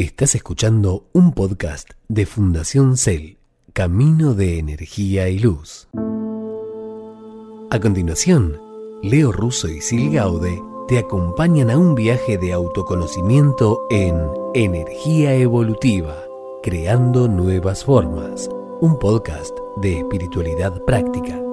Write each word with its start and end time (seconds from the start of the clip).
Estás 0.00 0.34
escuchando 0.34 1.10
un 1.12 1.34
podcast 1.34 1.90
de 2.08 2.24
Fundación 2.24 2.96
Cel, 2.96 3.36
Camino 3.74 4.32
de 4.32 4.58
Energía 4.58 5.28
y 5.28 5.38
Luz. 5.38 5.88
A 7.70 7.78
continuación, 7.80 8.58
Leo 9.02 9.30
Russo 9.30 9.68
y 9.68 9.82
Sil 9.84 10.08
Gaude 10.08 10.58
te 10.88 10.98
acompañan 10.98 11.68
a 11.68 11.76
un 11.76 11.94
viaje 11.94 12.38
de 12.38 12.54
autoconocimiento 12.54 13.82
en 13.90 14.18
Energía 14.54 15.34
Evolutiva, 15.34 16.16
Creando 16.62 17.28
Nuevas 17.28 17.84
Formas, 17.84 18.48
un 18.80 18.98
podcast 18.98 19.54
de 19.82 19.98
espiritualidad 19.98 20.82
práctica. 20.86 21.49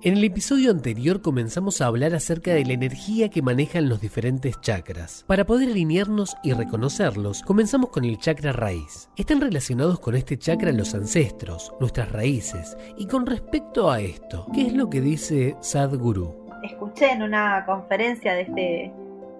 En 0.00 0.16
el 0.16 0.22
episodio 0.22 0.70
anterior 0.70 1.22
comenzamos 1.22 1.80
a 1.80 1.86
hablar 1.86 2.14
acerca 2.14 2.54
de 2.54 2.64
la 2.64 2.74
energía 2.74 3.30
que 3.30 3.42
manejan 3.42 3.88
los 3.88 4.00
diferentes 4.00 4.60
chakras. 4.60 5.24
Para 5.26 5.44
poder 5.44 5.70
alinearnos 5.70 6.36
y 6.44 6.52
reconocerlos, 6.52 7.42
comenzamos 7.42 7.90
con 7.90 8.04
el 8.04 8.16
chakra 8.16 8.52
raíz. 8.52 9.10
Están 9.16 9.40
relacionados 9.40 9.98
con 9.98 10.14
este 10.14 10.38
chakra 10.38 10.70
los 10.70 10.94
ancestros, 10.94 11.72
nuestras 11.80 12.12
raíces. 12.12 12.76
Y 12.96 13.08
con 13.08 13.26
respecto 13.26 13.90
a 13.90 14.00
esto, 14.00 14.46
¿qué 14.54 14.68
es 14.68 14.72
lo 14.72 14.88
que 14.88 15.00
dice 15.00 15.56
Sadhguru? 15.60 16.46
Escuché 16.62 17.10
en 17.10 17.24
una 17.24 17.64
conferencia 17.66 18.34
de 18.34 18.42
este 18.42 18.92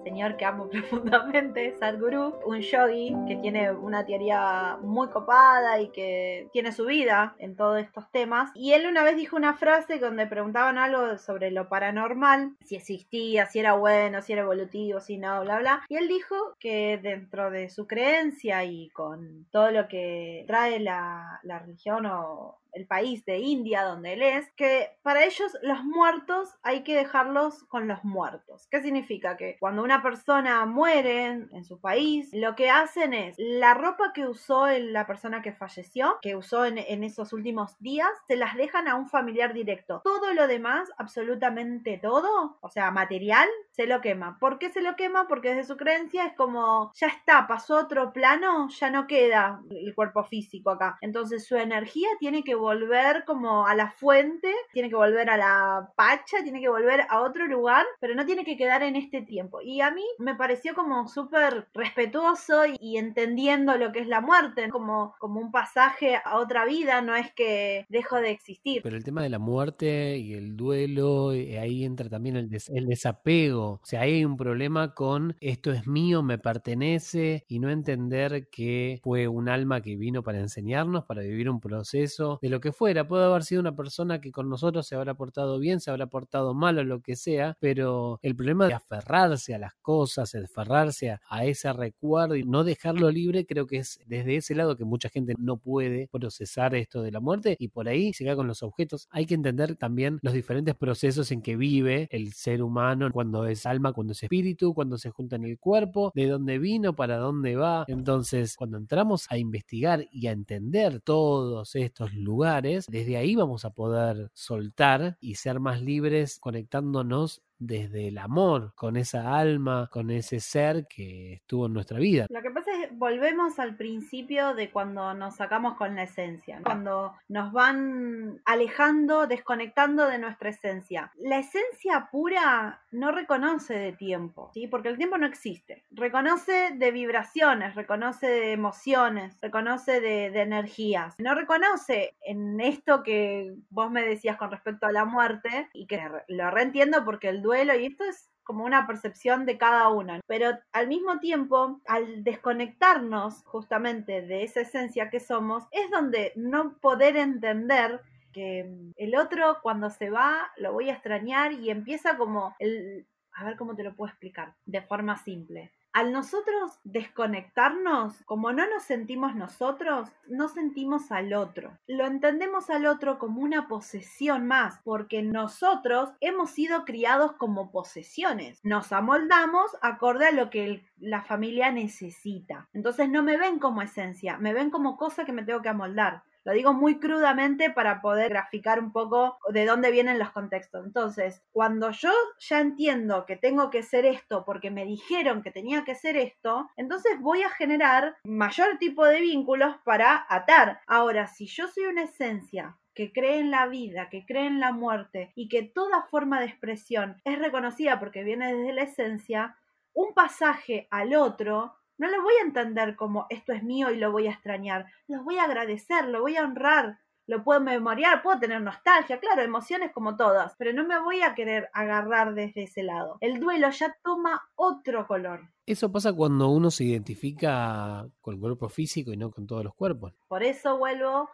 señor 0.09 0.37
que 0.37 0.45
amo 0.45 0.67
profundamente, 0.71 1.75
Sadhguru, 1.77 2.39
un 2.43 2.61
yogi 2.61 3.15
que 3.27 3.35
tiene 3.35 3.71
una 3.71 4.07
teoría 4.07 4.79
muy 4.81 5.07
copada 5.09 5.79
y 5.79 5.89
que 5.89 6.49
tiene 6.51 6.71
su 6.71 6.85
vida 6.85 7.35
en 7.37 7.55
todos 7.55 7.79
estos 7.79 8.09
temas. 8.11 8.49
Y 8.55 8.71
él 8.73 8.87
una 8.87 9.03
vez 9.03 9.15
dijo 9.15 9.35
una 9.35 9.53
frase 9.53 9.99
donde 9.99 10.25
preguntaban 10.25 10.79
algo 10.79 11.19
sobre 11.19 11.51
lo 11.51 11.69
paranormal, 11.69 12.55
si 12.65 12.75
existía, 12.75 13.45
si 13.45 13.59
era 13.59 13.73
bueno, 13.73 14.23
si 14.23 14.33
era 14.33 14.41
evolutivo, 14.41 14.99
si 14.99 15.17
no, 15.19 15.41
bla, 15.41 15.59
bla. 15.59 15.83
Y 15.87 15.97
él 15.97 16.07
dijo 16.07 16.35
que 16.59 16.97
dentro 16.97 17.51
de 17.51 17.69
su 17.69 17.85
creencia 17.85 18.63
y 18.63 18.89
con 18.89 19.45
todo 19.51 19.69
lo 19.69 19.87
que 19.87 20.43
trae 20.47 20.79
la, 20.79 21.39
la 21.43 21.59
religión 21.59 22.07
o 22.07 22.57
el 22.73 22.87
país 22.87 23.25
de 23.25 23.39
India 23.39 23.83
donde 23.83 24.13
él 24.13 24.21
es, 24.21 24.51
que 24.55 24.89
para 25.01 25.23
ellos 25.25 25.51
los 25.61 25.83
muertos 25.83 26.49
hay 26.63 26.83
que 26.83 26.95
dejarlos 26.95 27.63
con 27.65 27.87
los 27.87 28.03
muertos. 28.03 28.67
¿Qué 28.69 28.81
significa? 28.81 29.37
Que 29.37 29.57
cuando 29.59 29.83
una 29.83 30.01
persona 30.01 30.65
muere 30.65 31.25
en, 31.25 31.63
su 31.63 31.79
país, 31.79 32.29
lo 32.33 32.55
que 32.55 32.69
hacen 32.69 33.13
es 33.13 33.35
la 33.37 33.73
ropa 33.73 34.11
que 34.13 34.27
usó 34.27 34.67
la 34.67 35.05
persona 35.05 35.41
que 35.41 35.51
falleció, 35.51 36.17
que 36.21 36.35
usó 36.35 36.65
en, 36.65 36.77
en 36.77 37.03
esos 37.03 37.33
últimos 37.33 37.77
días, 37.79 38.09
se 38.27 38.35
las 38.35 38.55
dejan 38.55 38.87
a 38.87 38.95
un 38.95 39.09
familiar 39.09 39.53
directo. 39.53 40.01
Todo 40.03 40.33
lo 40.33 40.47
demás, 40.47 40.89
absolutamente 40.97 41.99
todo, 42.01 42.57
o 42.61 42.69
sea, 42.69 42.91
material, 42.91 43.47
se 43.79 43.87
lo 43.87 44.01
quema. 44.01 44.37
¿Por 44.41 44.59
qué 44.59 44.69
se 44.71 44.81
lo 44.81 44.97
quema? 44.97 45.29
Porque 45.29 45.55
desde 45.55 45.63
su 45.63 45.77
creencia 45.77 46.25
es 46.25 46.33
como, 46.33 46.91
ya 46.95 47.07
está, 47.07 47.47
pasó 47.47 47.77
otro 47.77 48.11
plano, 48.11 48.67
ya 48.67 48.89
no 48.89 49.07
queda 49.07 49.61
el 49.69 49.95
cuerpo 49.95 50.25
físico 50.25 50.71
acá. 50.71 50.97
Entonces 50.99 51.47
su 51.47 51.55
energía 51.55 52.09
tiene 52.19 52.43
que 52.43 52.55
volver 52.55 53.23
como 53.23 53.65
a 53.65 53.75
la 53.75 53.89
fuente, 53.89 54.53
tiene 54.73 54.89
que 54.89 54.97
volver 54.97 55.29
a 55.29 55.37
la 55.37 55.93
pacha, 55.95 56.43
tiene 56.43 56.59
que 56.59 56.67
volver 56.67 57.05
a 57.07 57.21
otro 57.21 57.47
lugar, 57.47 57.85
pero 58.01 58.15
no 58.15 58.25
tiene 58.25 58.43
que 58.43 58.57
quedar 58.57 58.83
en 58.83 58.97
este 58.97 59.21
tiempo. 59.21 59.61
Y 59.61 59.79
a 59.79 59.91
mí 59.91 60.03
me 60.17 60.35
pareció 60.35 60.75
como 60.75 61.07
súper 61.07 61.69
respetuoso 61.73 62.63
y 62.81 62.97
entendiendo 62.97 63.77
lo 63.77 63.93
que 63.93 63.99
es 63.99 64.07
la 64.07 64.19
muerte, 64.19 64.67
como, 64.71 65.15
como 65.19 65.39
un 65.39 65.53
pasaje 65.53 66.17
a 66.21 66.37
otra 66.37 66.65
vida, 66.65 66.99
no 66.99 67.15
es 67.15 67.31
que 67.33 67.85
dejo 67.87 68.17
de 68.17 68.31
existir. 68.31 68.81
Pero 68.83 68.97
el 68.97 69.05
tema 69.05 69.23
de 69.23 69.29
la 69.29 69.39
muerte 69.39 70.17
y 70.17 70.33
el 70.33 70.57
duelo, 70.57 71.31
eh, 71.31 71.57
ahí 71.59 71.85
entra 71.85 72.09
también 72.09 72.35
el, 72.35 72.49
el 72.75 72.85
desapego. 72.85 73.68
O 73.73 73.81
sea, 73.83 74.01
hay 74.01 74.25
un 74.25 74.37
problema 74.37 74.93
con 74.93 75.35
esto 75.39 75.71
es 75.71 75.87
mío, 75.87 76.23
me 76.23 76.37
pertenece 76.37 77.45
y 77.47 77.59
no 77.59 77.69
entender 77.69 78.49
que 78.49 78.99
fue 79.03 79.27
un 79.27 79.49
alma 79.49 79.81
que 79.81 79.95
vino 79.95 80.23
para 80.23 80.39
enseñarnos, 80.39 81.05
para 81.05 81.21
vivir 81.21 81.49
un 81.49 81.59
proceso 81.59 82.39
de 82.41 82.49
lo 82.49 82.59
que 82.59 82.71
fuera. 82.71 83.07
Puede 83.07 83.25
haber 83.25 83.43
sido 83.43 83.61
una 83.61 83.75
persona 83.75 84.21
que 84.21 84.31
con 84.31 84.49
nosotros 84.49 84.87
se 84.87 84.95
habrá 84.95 85.13
portado 85.13 85.59
bien, 85.59 85.79
se 85.79 85.91
habrá 85.91 86.07
portado 86.07 86.53
mal 86.53 86.77
o 86.79 86.83
lo 86.83 87.01
que 87.01 87.15
sea, 87.15 87.57
pero 87.59 88.19
el 88.21 88.35
problema 88.35 88.67
de 88.67 88.73
aferrarse 88.73 89.53
a 89.55 89.59
las 89.59 89.75
cosas, 89.75 90.35
aferrarse 90.35 91.11
a, 91.11 91.45
ese 91.45 91.71
recuerdo 91.73 92.35
y 92.35 92.43
no 92.43 92.63
dejarlo 92.63 93.09
libre, 93.11 93.45
creo 93.45 93.65
que 93.65 93.77
es 93.77 93.99
desde 94.05 94.35
ese 94.35 94.55
lado 94.55 94.75
que 94.75 94.83
mucha 94.83 95.09
gente 95.09 95.35
no 95.37 95.57
puede 95.57 96.09
procesar 96.11 96.75
esto 96.75 97.01
de 97.01 97.11
la 97.11 97.19
muerte 97.19 97.55
y 97.59 97.69
por 97.69 97.87
ahí 97.87 98.13
se 98.13 98.23
queda 98.23 98.35
con 98.35 98.47
los 98.47 98.61
objetos. 98.61 99.07
Hay 99.09 99.25
que 99.25 99.35
entender 99.35 99.75
también 99.75 100.19
los 100.21 100.33
diferentes 100.33 100.75
procesos 100.75 101.31
en 101.31 101.41
que 101.41 101.55
vive 101.55 102.07
el 102.11 102.33
ser 102.33 102.61
humano 102.61 103.09
cuando 103.11 103.45
es 103.45 103.58
alma, 103.65 103.93
cuando 103.93 104.13
es 104.13 104.23
espíritu, 104.23 104.73
cuando 104.73 104.97
se 104.97 105.09
junta 105.09 105.35
en 105.35 105.45
el 105.45 105.59
cuerpo, 105.59 106.11
de 106.15 106.27
dónde 106.27 106.59
vino, 106.59 106.95
para 106.95 107.17
dónde 107.17 107.55
va. 107.55 107.85
Entonces, 107.87 108.55
cuando 108.55 108.77
entramos 108.77 109.27
a 109.29 109.37
investigar 109.37 110.05
y 110.11 110.27
a 110.27 110.31
entender 110.31 111.01
todos 111.01 111.75
estos 111.75 112.13
lugares, 112.13 112.85
desde 112.87 113.17
ahí 113.17 113.35
vamos 113.35 113.65
a 113.65 113.71
poder 113.71 114.29
soltar 114.33 115.17
y 115.19 115.35
ser 115.35 115.59
más 115.59 115.81
libres 115.81 116.39
conectándonos 116.39 117.41
desde 117.59 118.07
el 118.07 118.17
amor, 118.17 118.73
con 118.75 118.97
esa 118.97 119.37
alma, 119.37 119.89
con 119.91 120.09
ese 120.09 120.39
ser 120.39 120.87
que 120.87 121.33
estuvo 121.33 121.65
en 121.65 121.73
nuestra 121.73 121.99
vida. 121.99 122.25
Lo 122.29 122.41
que 122.41 122.51
pasa 122.51 122.71
es, 122.81 122.97
volvemos 122.97 123.59
al 123.59 123.75
principio 123.75 124.55
de 124.55 124.71
cuando 124.71 125.13
nos 125.13 125.35
sacamos 125.35 125.75
con 125.75 125.95
la 125.95 126.03
esencia, 126.03 126.61
cuando 126.63 127.13
nos 127.27 127.51
van 127.51 128.41
alejando, 128.45 129.27
desconectando 129.27 130.07
de 130.07 130.17
nuestra 130.17 130.49
esencia. 130.49 131.11
La 131.17 131.39
esencia 131.39 132.09
pura 132.11 132.81
no 132.91 133.11
reconoce 133.11 133.73
de 133.73 133.91
tiempo, 133.91 134.51
¿sí? 134.53 134.67
porque 134.67 134.89
el 134.89 134.97
tiempo 134.97 135.17
no 135.17 135.27
existe. 135.27 135.83
Reconoce 135.91 136.71
de 136.75 136.91
vibraciones, 136.91 137.75
reconoce 137.75 138.27
de 138.27 138.53
emociones, 138.53 139.37
reconoce 139.41 139.99
de, 139.99 140.31
de 140.31 140.41
energías. 140.41 141.15
No 141.19 141.35
reconoce 141.35 142.15
en 142.21 142.61
esto 142.61 143.03
que 143.03 143.53
vos 143.69 143.91
me 143.91 144.03
decías 144.03 144.37
con 144.37 144.51
respecto 144.51 144.85
a 144.85 144.91
la 144.91 145.05
muerte 145.05 145.69
y 145.73 145.85
que 145.87 146.01
lo 146.27 146.51
reentiendo 146.51 147.03
porque 147.03 147.29
el 147.29 147.41
y 147.55 147.85
esto 147.85 148.03
es 148.03 148.29
como 148.43 148.65
una 148.65 148.87
percepción 148.87 149.45
de 149.45 149.57
cada 149.57 149.89
uno. 149.89 150.19
Pero 150.25 150.57
al 150.71 150.87
mismo 150.87 151.19
tiempo, 151.19 151.81
al 151.85 152.23
desconectarnos 152.23 153.43
justamente 153.43 154.21
de 154.21 154.43
esa 154.43 154.61
esencia 154.61 155.09
que 155.09 155.19
somos, 155.19 155.63
es 155.71 155.89
donde 155.91 156.33
no 156.35 156.77
poder 156.79 157.15
entender 157.15 158.01
que 158.33 158.91
el 158.95 159.15
otro 159.15 159.57
cuando 159.61 159.89
se 159.89 160.09
va 160.09 160.51
lo 160.57 160.73
voy 160.73 160.89
a 160.89 160.93
extrañar 160.93 161.53
y 161.53 161.69
empieza 161.69 162.17
como 162.17 162.55
el... 162.59 163.07
A 163.33 163.45
ver 163.45 163.55
cómo 163.55 163.75
te 163.75 163.83
lo 163.83 163.95
puedo 163.95 164.09
explicar 164.09 164.55
de 164.65 164.81
forma 164.81 165.15
simple 165.17 165.71
al 165.93 166.11
nosotros 166.13 166.79
desconectarnos, 166.83 168.23
como 168.25 168.51
no 168.51 168.67
nos 168.69 168.83
sentimos 168.83 169.35
nosotros, 169.35 170.09
no 170.27 170.47
sentimos 170.47 171.11
al 171.11 171.33
otro. 171.33 171.77
Lo 171.87 172.05
entendemos 172.05 172.69
al 172.69 172.85
otro 172.85 173.17
como 173.17 173.41
una 173.41 173.67
posesión 173.67 174.45
más, 174.45 174.79
porque 174.83 175.23
nosotros 175.23 176.11
hemos 176.19 176.51
sido 176.51 176.85
criados 176.85 177.33
como 177.33 177.71
posesiones. 177.71 178.59
Nos 178.63 178.91
amoldamos 178.91 179.71
acorde 179.81 180.27
a 180.27 180.31
lo 180.31 180.49
que 180.49 180.85
la 180.97 181.21
familia 181.23 181.71
necesita. 181.71 182.67
Entonces 182.73 183.09
no 183.09 183.23
me 183.23 183.37
ven 183.37 183.59
como 183.59 183.81
esencia, 183.81 184.37
me 184.37 184.53
ven 184.53 184.69
como 184.69 184.97
cosa 184.97 185.25
que 185.25 185.31
me 185.31 185.43
tengo 185.43 185.61
que 185.61 185.69
amoldar. 185.69 186.23
Lo 186.45 186.53
digo 186.53 186.73
muy 186.73 186.99
crudamente 186.99 187.69
para 187.69 188.01
poder 188.01 188.29
graficar 188.29 188.79
un 188.79 188.91
poco 188.91 189.37
de 189.49 189.65
dónde 189.65 189.91
vienen 189.91 190.19
los 190.19 190.31
contextos. 190.31 190.85
Entonces, 190.85 191.43
cuando 191.51 191.91
yo 191.91 192.11
ya 192.39 192.59
entiendo 192.59 193.25
que 193.25 193.35
tengo 193.35 193.69
que 193.69 193.83
ser 193.83 194.05
esto 194.05 194.45
porque 194.45 194.71
me 194.71 194.85
dijeron 194.85 195.41
que 195.41 195.51
tenía 195.51 195.83
que 195.83 195.95
ser 195.95 196.17
esto, 196.17 196.69
entonces 196.77 197.19
voy 197.19 197.43
a 197.43 197.49
generar 197.49 198.15
mayor 198.23 198.77
tipo 198.77 199.05
de 199.05 199.19
vínculos 199.21 199.75
para 199.83 200.25
atar. 200.29 200.81
Ahora, 200.87 201.27
si 201.27 201.45
yo 201.47 201.67
soy 201.67 201.85
una 201.85 202.03
esencia 202.03 202.77
que 202.93 203.11
cree 203.13 203.39
en 203.39 203.51
la 203.51 203.67
vida, 203.67 204.09
que 204.09 204.25
cree 204.25 204.47
en 204.47 204.59
la 204.59 204.71
muerte 204.71 205.31
y 205.35 205.47
que 205.47 205.63
toda 205.63 206.03
forma 206.03 206.39
de 206.39 206.47
expresión 206.47 207.21
es 207.23 207.39
reconocida 207.39 207.99
porque 207.99 208.23
viene 208.23 208.53
desde 208.53 208.73
la 208.73 208.83
esencia, 208.83 209.57
un 209.93 210.13
pasaje 210.13 210.87
al 210.91 211.15
otro 211.15 211.78
no 211.99 212.09
lo 212.09 212.23
voy 212.23 212.33
a 212.41 212.45
entender 212.45 212.95
como 212.95 213.27
esto 213.29 213.51
es 213.53 213.61
mío 213.61 213.91
y 213.91 213.97
lo 213.97 214.11
voy 214.11 214.27
a 214.27 214.31
extrañar. 214.31 214.87
Lo 215.07 215.23
voy 215.23 215.37
a 215.37 215.43
agradecer, 215.43 216.05
lo 216.07 216.21
voy 216.21 216.37
a 216.37 216.43
honrar, 216.45 216.97
lo 217.27 217.43
puedo 217.43 217.59
memoriar, 217.59 218.23
puedo 218.23 218.39
tener 218.39 218.61
nostalgia, 218.61 219.19
claro, 219.19 219.41
emociones 219.41 219.91
como 219.91 220.15
todas, 220.15 220.55
pero 220.57 220.73
no 220.73 220.87
me 220.87 220.99
voy 220.99 221.21
a 221.21 221.35
querer 221.35 221.69
agarrar 221.73 222.33
desde 222.33 222.63
ese 222.63 222.83
lado. 222.83 223.17
El 223.19 223.39
duelo 223.39 223.69
ya 223.69 223.95
toma 224.01 224.41
otro 224.55 225.05
color. 225.05 225.41
Eso 225.65 225.91
pasa 225.91 226.13
cuando 226.13 226.47
uno 226.49 226.71
se 226.71 226.85
identifica 226.85 228.07
con 228.21 228.33
el 228.33 228.39
cuerpo 228.39 228.69
físico 228.69 229.13
y 229.13 229.17
no 229.17 229.29
con 229.29 229.45
todos 229.45 229.63
los 229.63 229.75
cuerpos. 229.75 230.15
Por 230.27 230.41
eso 230.41 230.77
vuelvo 230.77 231.29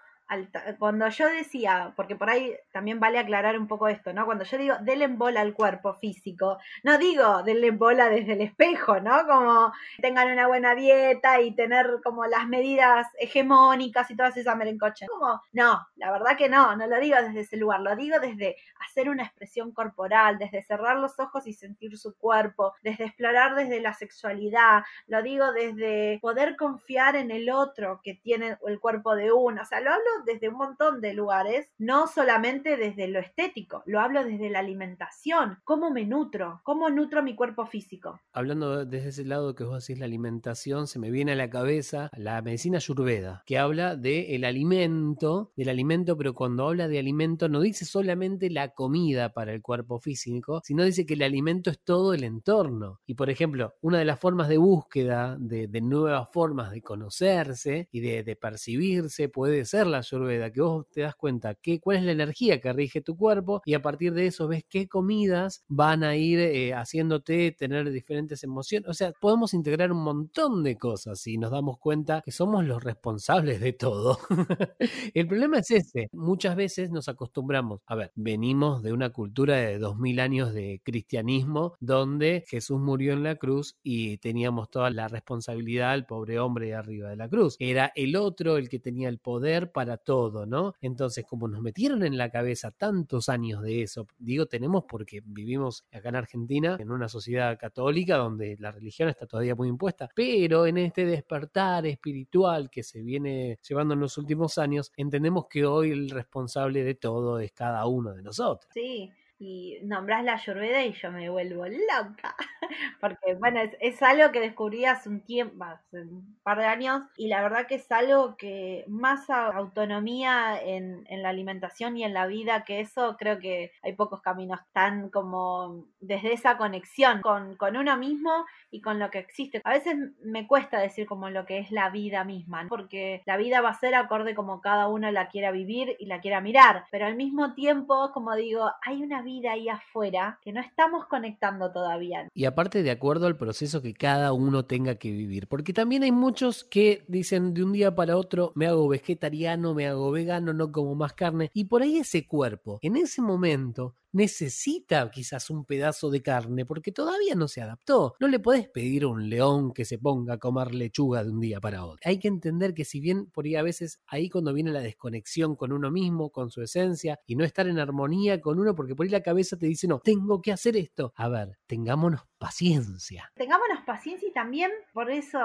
cuando 0.79 1.07
yo 1.09 1.27
decía, 1.29 1.93
porque 1.95 2.15
por 2.15 2.29
ahí 2.29 2.55
también 2.71 2.99
vale 2.99 3.19
aclarar 3.19 3.57
un 3.59 3.67
poco 3.67 3.87
esto, 3.87 4.11
¿no? 4.11 4.25
Cuando 4.25 4.43
yo 4.43 4.57
digo 4.57 4.75
denle 4.81 5.07
bola 5.07 5.41
al 5.41 5.53
cuerpo 5.53 5.93
físico, 5.93 6.57
no 6.83 6.97
digo 6.97 7.43
denle 7.43 7.71
bola 7.71 8.09
desde 8.09 8.33
el 8.33 8.41
espejo, 8.41 8.99
¿no? 8.99 9.25
Como 9.27 9.71
tengan 10.01 10.31
una 10.31 10.47
buena 10.47 10.73
dieta 10.73 11.41
y 11.41 11.53
tener 11.55 11.99
como 12.03 12.25
las 12.25 12.47
medidas 12.47 13.07
hegemónicas 13.19 14.09
y 14.09 14.15
todas 14.15 14.35
esas 14.37 14.57
merencoches. 14.57 15.07
Como, 15.09 15.41
no, 15.53 15.87
la 15.95 16.11
verdad 16.11 16.37
que 16.37 16.49
no, 16.49 16.75
no 16.75 16.87
lo 16.87 16.99
digo 16.99 17.17
desde 17.21 17.41
ese 17.41 17.57
lugar, 17.57 17.81
lo 17.81 17.95
digo 17.95 18.19
desde 18.19 18.55
hacer 18.87 19.09
una 19.09 19.23
expresión 19.23 19.71
corporal, 19.71 20.37
desde 20.39 20.63
cerrar 20.63 20.97
los 20.97 21.19
ojos 21.19 21.45
y 21.45 21.53
sentir 21.53 21.97
su 21.97 22.15
cuerpo, 22.17 22.73
desde 22.81 23.05
explorar 23.05 23.55
desde 23.55 23.79
la 23.79 23.93
sexualidad, 23.93 24.83
lo 25.07 25.21
digo 25.21 25.51
desde 25.51 26.19
poder 26.21 26.55
confiar 26.55 27.15
en 27.15 27.31
el 27.31 27.49
otro 27.49 28.01
que 28.03 28.15
tiene 28.15 28.57
el 28.65 28.79
cuerpo 28.79 29.15
de 29.15 29.31
uno, 29.31 29.61
o 29.61 29.65
sea, 29.65 29.81
lo 29.81 29.91
hablo 29.91 30.14
desde 30.25 30.49
un 30.49 30.55
montón 30.55 31.01
de 31.01 31.13
lugares, 31.13 31.69
no 31.77 32.07
solamente 32.07 32.77
desde 32.77 33.07
lo 33.07 33.19
estético, 33.19 33.83
lo 33.85 33.99
hablo 33.99 34.23
desde 34.23 34.49
la 34.49 34.59
alimentación, 34.59 35.59
cómo 35.63 35.91
me 35.91 36.05
nutro, 36.05 36.61
cómo 36.63 36.89
nutro 36.89 37.23
mi 37.23 37.35
cuerpo 37.35 37.65
físico. 37.65 38.19
Hablando 38.33 38.85
desde 38.85 39.09
ese 39.09 39.25
lado 39.25 39.55
que 39.55 39.63
vos 39.63 39.85
decís 39.85 39.99
la 39.99 40.05
alimentación, 40.05 40.87
se 40.87 40.99
me 40.99 41.11
viene 41.11 41.33
a 41.33 41.35
la 41.35 41.49
cabeza 41.49 42.09
la 42.17 42.41
medicina 42.41 42.77
ayurveda, 42.77 43.43
que 43.45 43.57
habla 43.57 43.95
del 43.95 44.43
alimento, 44.43 45.51
del 45.55 45.69
alimento, 45.69 46.17
pero 46.17 46.33
cuando 46.33 46.67
habla 46.67 46.87
de 46.87 46.99
alimento 46.99 47.49
no 47.49 47.61
dice 47.61 47.85
solamente 47.85 48.49
la 48.49 48.73
comida 48.73 49.33
para 49.33 49.53
el 49.53 49.61
cuerpo 49.61 49.99
físico, 49.99 50.61
sino 50.63 50.83
dice 50.83 51.05
que 51.05 51.15
el 51.15 51.23
alimento 51.23 51.69
es 51.69 51.79
todo 51.79 52.13
el 52.13 52.23
entorno. 52.23 52.99
Y 53.05 53.15
por 53.15 53.29
ejemplo, 53.29 53.73
una 53.81 53.99
de 53.99 54.05
las 54.05 54.19
formas 54.19 54.47
de 54.47 54.57
búsqueda 54.57 55.37
de, 55.39 55.67
nuevas 55.81 56.29
formas 56.31 56.71
de 56.71 56.81
conocerse 56.81 57.87
y 57.91 57.99
de, 57.99 58.23
de 58.23 58.35
percibirse 58.35 59.29
puede 59.29 59.65
ser 59.65 59.87
la 59.87 60.03
ayurveda, 60.05 60.51
que 60.51 60.61
vos 60.61 60.87
te 60.89 61.01
das 61.01 61.15
cuenta 61.15 61.55
que, 61.55 61.79
cuál 61.79 61.97
es 61.97 62.03
la 62.03 62.11
energía 62.11 62.59
que 62.59 62.73
rige 62.73 63.01
tu 63.01 63.15
cuerpo 63.17 63.61
y 63.65 63.73
a 63.73 63.81
partir 63.81 64.13
de 64.13 64.27
eso 64.27 64.47
ves 64.47 64.63
qué 64.69 64.87
comidas 64.87 65.63
van 65.67 66.03
a 66.03 66.15
ir 66.15 66.39
eh, 66.39 66.73
haciéndote 66.73 67.51
tener 67.51 67.89
diferentes 67.91 68.43
emociones. 68.43 68.89
O 68.89 68.93
sea, 68.93 69.11
podemos 69.19 69.53
integrar 69.53 69.91
un 69.91 70.03
montón 70.03 70.63
de 70.63 70.77
cosas 70.77 71.25
y 71.27 71.37
nos 71.37 71.51
damos 71.51 71.77
cuenta 71.77 72.21
que 72.23 72.31
somos 72.31 72.65
los 72.65 72.83
responsables 72.83 73.59
de 73.59 73.73
todo. 73.73 74.19
El 75.13 75.27
problema 75.27 75.59
es 75.59 75.71
ese. 75.71 76.07
Muchas 76.11 76.55
veces 76.55 76.91
nos 76.91 77.09
acostumbramos, 77.09 77.81
a 77.85 77.95
ver, 77.95 78.11
venimos 78.15 78.83
de 78.83 78.93
una 78.93 79.09
cultura 79.11 79.55
de 79.55 79.77
dos 79.77 79.97
mil 79.97 80.19
años 80.19 80.53
de 80.53 80.81
cristianismo 80.83 81.75
donde 81.79 82.43
Jesús 82.47 82.79
murió 82.79 83.13
en 83.13 83.23
la 83.23 83.35
cruz 83.35 83.75
y 83.83 84.17
teníamos 84.17 84.69
toda 84.69 84.89
la 84.89 85.07
responsabilidad 85.07 85.91
al 85.91 86.05
pobre 86.05 86.39
hombre 86.39 86.67
de 86.67 86.75
arriba 86.75 87.09
de 87.09 87.15
la 87.15 87.29
cruz. 87.29 87.55
Era 87.59 87.91
el 87.95 88.15
otro 88.15 88.57
el 88.57 88.69
que 88.69 88.79
tenía 88.79 89.09
el 89.09 89.19
poder 89.19 89.71
para 89.71 89.94
todo, 89.97 90.45
¿no? 90.45 90.73
Entonces, 90.81 91.25
como 91.25 91.47
nos 91.47 91.61
metieron 91.61 92.03
en 92.03 92.17
la 92.17 92.29
cabeza 92.29 92.71
tantos 92.71 93.29
años 93.29 93.61
de 93.61 93.83
eso, 93.83 94.07
digo 94.17 94.45
tenemos 94.45 94.85
porque 94.87 95.21
vivimos 95.25 95.85
acá 95.91 96.09
en 96.09 96.15
Argentina 96.15 96.77
en 96.79 96.91
una 96.91 97.09
sociedad 97.09 97.57
católica 97.57 98.17
donde 98.17 98.55
la 98.59 98.71
religión 98.71 99.09
está 99.09 99.25
todavía 99.25 99.55
muy 99.55 99.67
impuesta, 99.67 100.09
pero 100.15 100.65
en 100.65 100.77
este 100.77 101.05
despertar 101.05 101.85
espiritual 101.85 102.69
que 102.69 102.83
se 102.83 103.01
viene 103.01 103.59
llevando 103.67 103.93
en 103.93 103.99
los 103.99 104.17
últimos 104.17 104.57
años, 104.57 104.91
entendemos 104.97 105.45
que 105.49 105.65
hoy 105.65 105.91
el 105.91 106.09
responsable 106.09 106.83
de 106.83 106.95
todo 106.95 107.39
es 107.39 107.51
cada 107.51 107.85
uno 107.87 108.13
de 108.13 108.21
nosotros. 108.21 108.69
Sí, 108.73 109.11
y 109.37 109.79
nombras 109.83 110.23
la 110.23 110.33
ayurveda 110.33 110.83
y 110.83 110.93
yo 110.93 111.11
me 111.11 111.29
vuelvo 111.29 111.65
loca. 111.65 112.35
Porque, 113.01 113.35
bueno, 113.35 113.59
es, 113.79 114.01
algo 114.01 114.31
que 114.31 114.39
descubrí 114.39 114.85
hace 114.85 115.09
un 115.09 115.21
tiempo, 115.21 115.63
hace 115.63 116.01
un 116.01 116.37
par 116.43 116.59
de 116.59 116.65
años, 116.65 117.03
y 117.17 117.27
la 117.27 117.41
verdad 117.41 117.67
que 117.67 117.75
es 117.75 117.91
algo 117.91 118.37
que 118.37 118.85
más 118.87 119.29
autonomía 119.29 120.59
en, 120.61 121.05
en, 121.09 121.21
la 121.21 121.29
alimentación 121.29 121.97
y 121.97 122.03
en 122.03 122.13
la 122.13 122.27
vida 122.27 122.63
que 122.63 122.79
eso, 122.79 123.15
creo 123.17 123.39
que 123.39 123.71
hay 123.83 123.93
pocos 123.93 124.21
caminos 124.21 124.59
tan 124.71 125.09
como 125.09 125.85
desde 125.99 126.33
esa 126.33 126.57
conexión 126.57 127.21
con, 127.21 127.55
con 127.57 127.75
uno 127.77 127.97
mismo 127.97 128.45
y 128.71 128.81
con 128.81 128.99
lo 128.99 129.09
que 129.09 129.19
existe. 129.19 129.61
A 129.63 129.71
veces 129.71 129.95
me 130.23 130.47
cuesta 130.47 130.79
decir 130.79 131.05
como 131.07 131.29
lo 131.29 131.45
que 131.45 131.59
es 131.59 131.71
la 131.71 131.89
vida 131.89 132.23
misma, 132.23 132.65
porque 132.69 133.21
la 133.25 133.37
vida 133.37 133.61
va 133.61 133.69
a 133.69 133.79
ser 133.79 133.95
acorde 133.95 134.35
como 134.35 134.61
cada 134.61 134.87
uno 134.87 135.11
la 135.11 135.29
quiera 135.29 135.51
vivir 135.51 135.95
y 135.99 136.05
la 136.05 136.21
quiera 136.21 136.41
mirar, 136.41 136.85
pero 136.91 137.05
al 137.05 137.15
mismo 137.15 137.53
tiempo, 137.53 138.11
como 138.13 138.35
digo, 138.35 138.71
hay 138.81 139.01
una 139.01 139.21
vida 139.25 139.51
ahí 139.51 139.67
afuera 139.67 140.39
que 140.41 140.53
no 140.53 140.61
estamos 140.61 141.05
conectando 141.07 141.71
todavía. 141.73 142.29
Y 142.33 142.45
aparte 142.45 142.83
de 142.83 142.91
acuerdo 142.91 143.27
al 143.27 143.35
proceso 143.35 143.81
que 143.81 143.93
cada 143.93 144.31
uno 144.31 144.65
tenga 144.65 144.95
que 144.95 145.11
vivir, 145.11 145.47
porque 145.47 145.73
también 145.73 146.03
hay 146.03 146.13
muchos 146.13 146.63
que 146.63 147.03
dicen 147.09 147.53
de 147.53 147.63
un 147.63 147.73
día 147.73 147.93
para 147.93 148.15
otro 148.15 148.53
me 148.55 148.67
hago 148.67 148.87
vegetariano, 148.87 149.73
me 149.73 149.87
hago 149.87 150.11
vegano, 150.11 150.53
no 150.53 150.71
como 150.71 150.95
más 150.95 151.13
carne, 151.13 151.49
y 151.53 151.65
por 151.65 151.81
ahí 151.81 151.97
ese 151.97 152.25
cuerpo, 152.25 152.79
en 152.81 152.95
ese 152.95 153.21
momento, 153.21 153.95
necesita 154.15 155.11
quizás 155.11 155.49
un 155.49 155.65
pedazo 155.65 156.09
de 156.09 156.21
carne 156.21 156.65
porque 156.65 156.93
todavía 156.93 157.35
no 157.35 157.49
se 157.49 157.61
adaptó. 157.61 158.15
No 158.19 158.29
le 158.29 158.39
puedes 158.39 158.69
pedir 158.69 159.03
a 159.03 159.07
un 159.07 159.29
león 159.29 159.73
que 159.73 159.83
se 159.83 159.99
ponga 159.99 160.35
a 160.35 160.37
comer 160.37 160.73
lechuga 160.73 161.23
de 161.23 161.31
un 161.31 161.41
día 161.41 161.59
para 161.59 161.85
otro. 161.85 161.99
Hay 162.05 162.17
que 162.17 162.29
entender 162.29 162.73
que 162.73 162.85
si 162.85 163.01
bien 163.01 163.25
por 163.25 163.45
ahí 163.45 163.55
a 163.55 163.61
veces 163.61 163.99
ahí 164.07 164.29
cuando 164.29 164.53
viene 164.53 164.71
la 164.71 164.79
desconexión 164.79 165.57
con 165.57 165.73
uno 165.73 165.91
mismo, 165.91 166.29
con 166.29 166.49
su 166.49 166.61
esencia 166.61 167.19
y 167.27 167.35
no 167.35 167.43
estar 167.43 167.67
en 167.67 167.77
armonía 167.77 168.39
con 168.39 168.57
uno 168.57 168.73
porque 168.73 168.95
por 168.95 169.05
ahí 169.05 169.09
la 169.09 169.21
cabeza 169.21 169.57
te 169.57 169.65
dice 169.65 169.85
no, 169.87 169.99
tengo 169.99 170.41
que 170.41 170.53
hacer 170.53 170.77
esto. 170.77 171.13
A 171.17 171.27
ver, 171.27 171.59
tengámonos 171.67 172.21
paciencia. 172.37 173.31
Tengámonos 173.35 173.83
paciencia 173.85 174.29
y 174.29 174.31
también 174.31 174.71
por 174.93 175.11
eso 175.11 175.39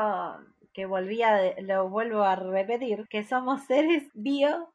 volvía, 0.87 1.55
lo 1.61 1.89
vuelvo 1.89 2.23
a 2.23 2.37
repetir, 2.37 3.07
que 3.09 3.25
somos 3.25 3.65
seres 3.65 4.05
bio 4.15 4.73